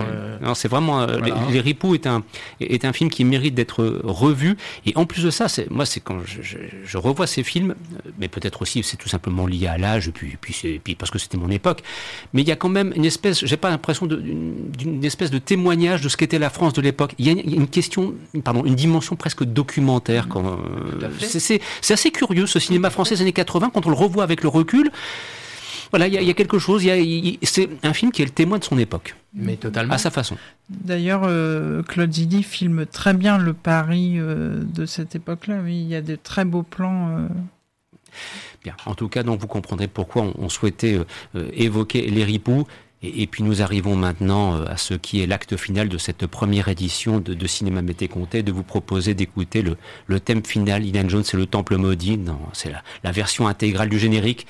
[0.41, 1.21] non, c'est vraiment euh,
[1.51, 2.23] les, Ripoux est un
[2.61, 4.57] est un film qui mérite d'être revu
[4.87, 7.75] et en plus de ça, c'est moi c'est quand je, revois ces films,
[8.19, 11.37] mais peut-être aussi c'est tout simplement lié à l'âge puis puis, puis parce que c'était
[11.37, 11.83] mon époque,
[12.33, 16.01] mais il y a quand même une espèce, j'ai pas l'impression d'une espèce de témoignage
[16.01, 17.15] de ce qu'était la France de l'époque.
[17.19, 20.29] Il y a une, question, pardon, une dimension presque documentaire.
[20.29, 20.59] Quand
[21.19, 21.61] c'est
[21.91, 24.91] assez curieux ce cinéma français des années 80 quand on le revoit avec le recul.
[25.91, 26.83] Voilà, il y, a quelque chose.
[27.43, 29.17] C'est un film qui est le témoin de son époque.
[29.35, 29.95] Mais totalement.
[29.95, 30.37] À sa façon.
[30.69, 35.61] D'ailleurs, euh, Claude Zidi filme très bien le Paris euh, de cette époque-là.
[35.65, 37.09] Oui, il y a de très beaux plans.
[37.09, 37.29] Euh.
[38.63, 38.77] Bien.
[38.87, 40.99] En tout cas, donc vous comprendrez pourquoi on, souhaitait
[41.55, 42.67] évoquer les ripoux.
[43.03, 47.19] Et, puis nous arrivons maintenant à ce qui est l'acte final de cette première édition
[47.19, 49.65] de, Cinéma Mété Comté, de vous proposer d'écouter
[50.07, 50.83] le, thème final.
[50.83, 52.21] Indiana Jones, c'est le Temple maudit.
[52.53, 52.71] c'est
[53.03, 54.47] la, version intégrale du générique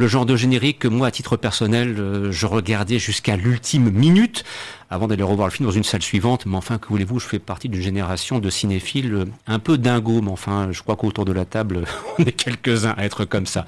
[0.00, 4.44] le genre de générique que moi, à titre personnel, euh, je regardais jusqu'à l'ultime minute
[4.88, 6.46] avant d'aller revoir le film dans une salle suivante.
[6.46, 10.22] Mais enfin, que voulez-vous, je fais partie d'une génération de cinéphiles euh, un peu dingo,
[10.22, 11.84] mais enfin, je crois qu'autour de la table,
[12.18, 13.66] on est quelques-uns à être comme ça.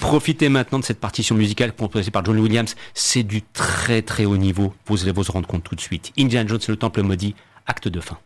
[0.00, 2.74] Profitez maintenant de cette partition musicale composée par John Williams.
[2.94, 4.72] C'est du très très haut niveau.
[4.86, 6.10] Vous allez vous en rendre compte tout de suite.
[6.18, 7.34] Indiana Jones, le temple maudit,
[7.66, 8.16] acte de fin.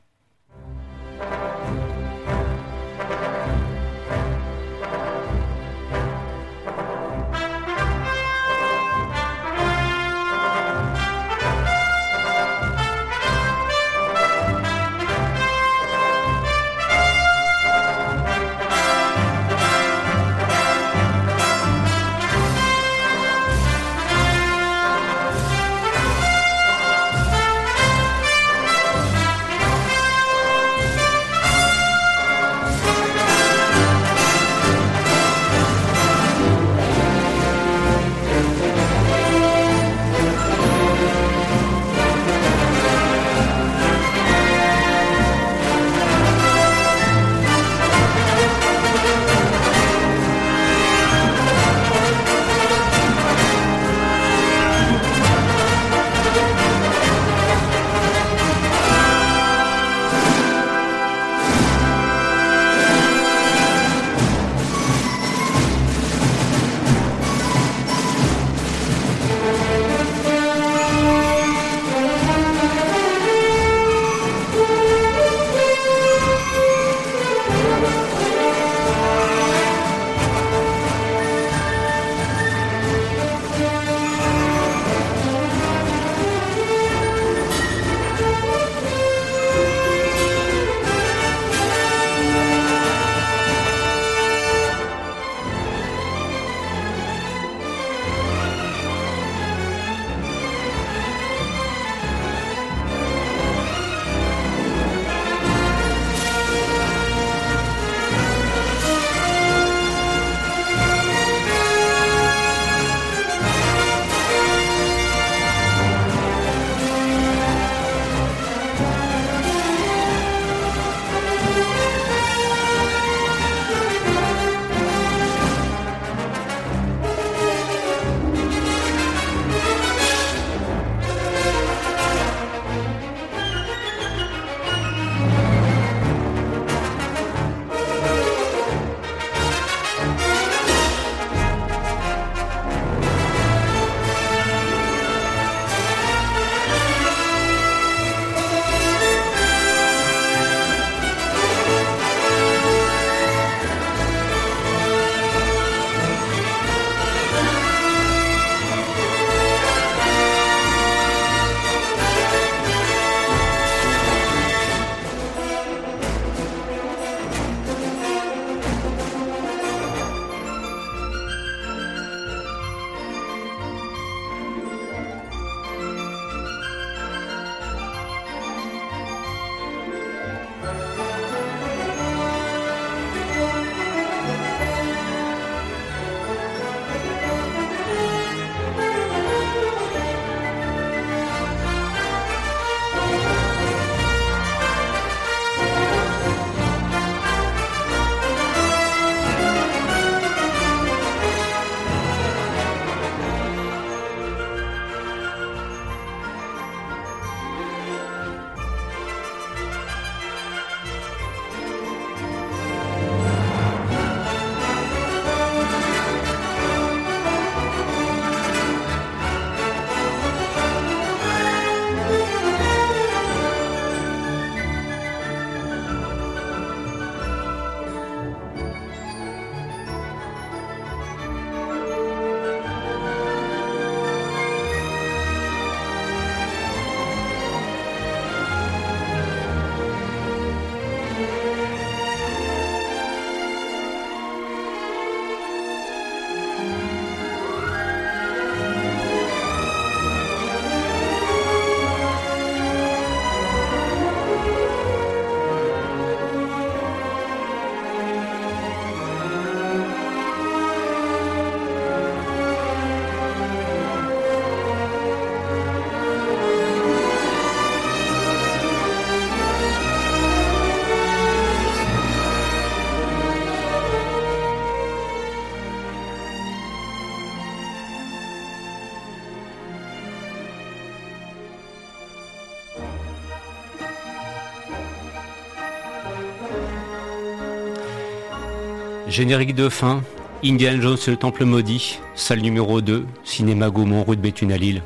[289.11, 290.05] Générique de fin,
[290.45, 294.83] Indiana Jones le Temple Maudit, salle numéro 2, cinéma Gaumont, rue de Béthune à Lille.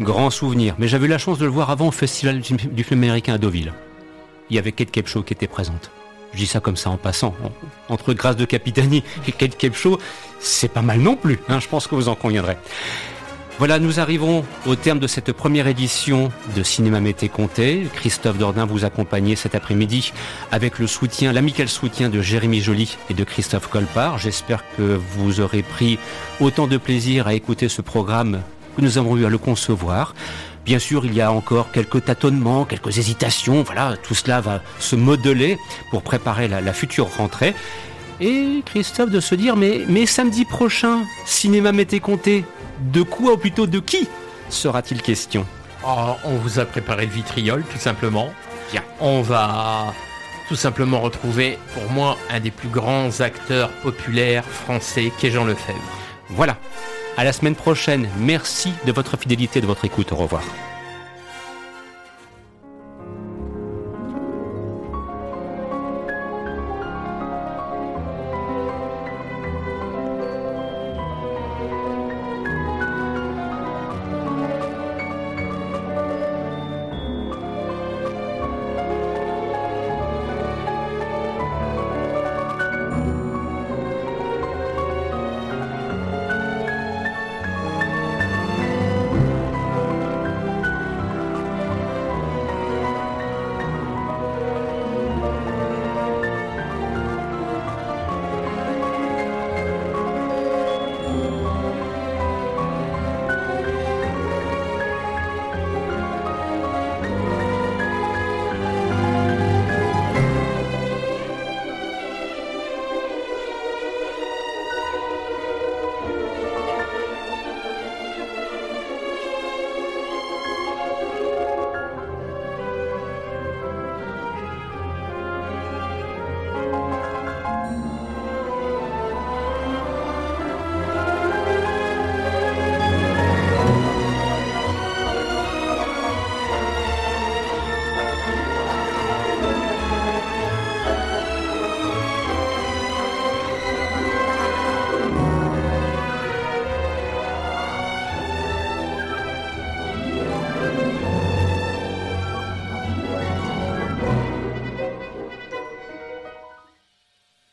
[0.00, 0.74] Grand souvenir.
[0.78, 3.38] Mais j'avais eu la chance de le voir avant au Festival du film américain à
[3.38, 3.72] Deauville.
[4.50, 5.90] Il y avait Kate Capshaw qui était présente.
[6.34, 7.34] Je dis ça comme ça en passant.
[7.88, 9.98] Entre Grâce de Capitani et Kate Capshaw,
[10.40, 11.38] c'est pas mal non plus.
[11.48, 12.58] Hein, je pense que vous en conviendrez.
[13.58, 17.88] Voilà, nous arrivons au terme de cette première édition de Cinéma Mété Comté.
[17.92, 20.12] Christophe Dordain vous accompagnait cet après-midi
[20.52, 24.16] avec le soutien, l'amical soutien de Jérémy Joly et de Christophe Colpart.
[24.18, 25.98] J'espère que vous aurez pris
[26.38, 28.42] autant de plaisir à écouter ce programme
[28.76, 30.14] que nous avons eu à le concevoir.
[30.64, 33.64] Bien sûr, il y a encore quelques tâtonnements, quelques hésitations.
[33.64, 35.58] Voilà, tout cela va se modeler
[35.90, 37.56] pour préparer la, future rentrée.
[38.20, 42.44] Et Christophe de se dire, mais, mais samedi prochain, Cinéma Mété Comté,
[42.80, 44.08] de quoi ou plutôt de qui
[44.50, 45.46] sera-t-il question
[45.86, 48.30] oh, On vous a préparé le vitriol, tout simplement.
[48.72, 48.82] Bien.
[49.00, 49.92] On va
[50.48, 55.78] tout simplement retrouver, pour moi, un des plus grands acteurs populaires français, qu'est Jean Lefebvre.
[56.30, 56.56] Voilà.
[57.16, 58.08] À la semaine prochaine.
[58.18, 60.12] Merci de votre fidélité, de votre écoute.
[60.12, 60.42] Au revoir.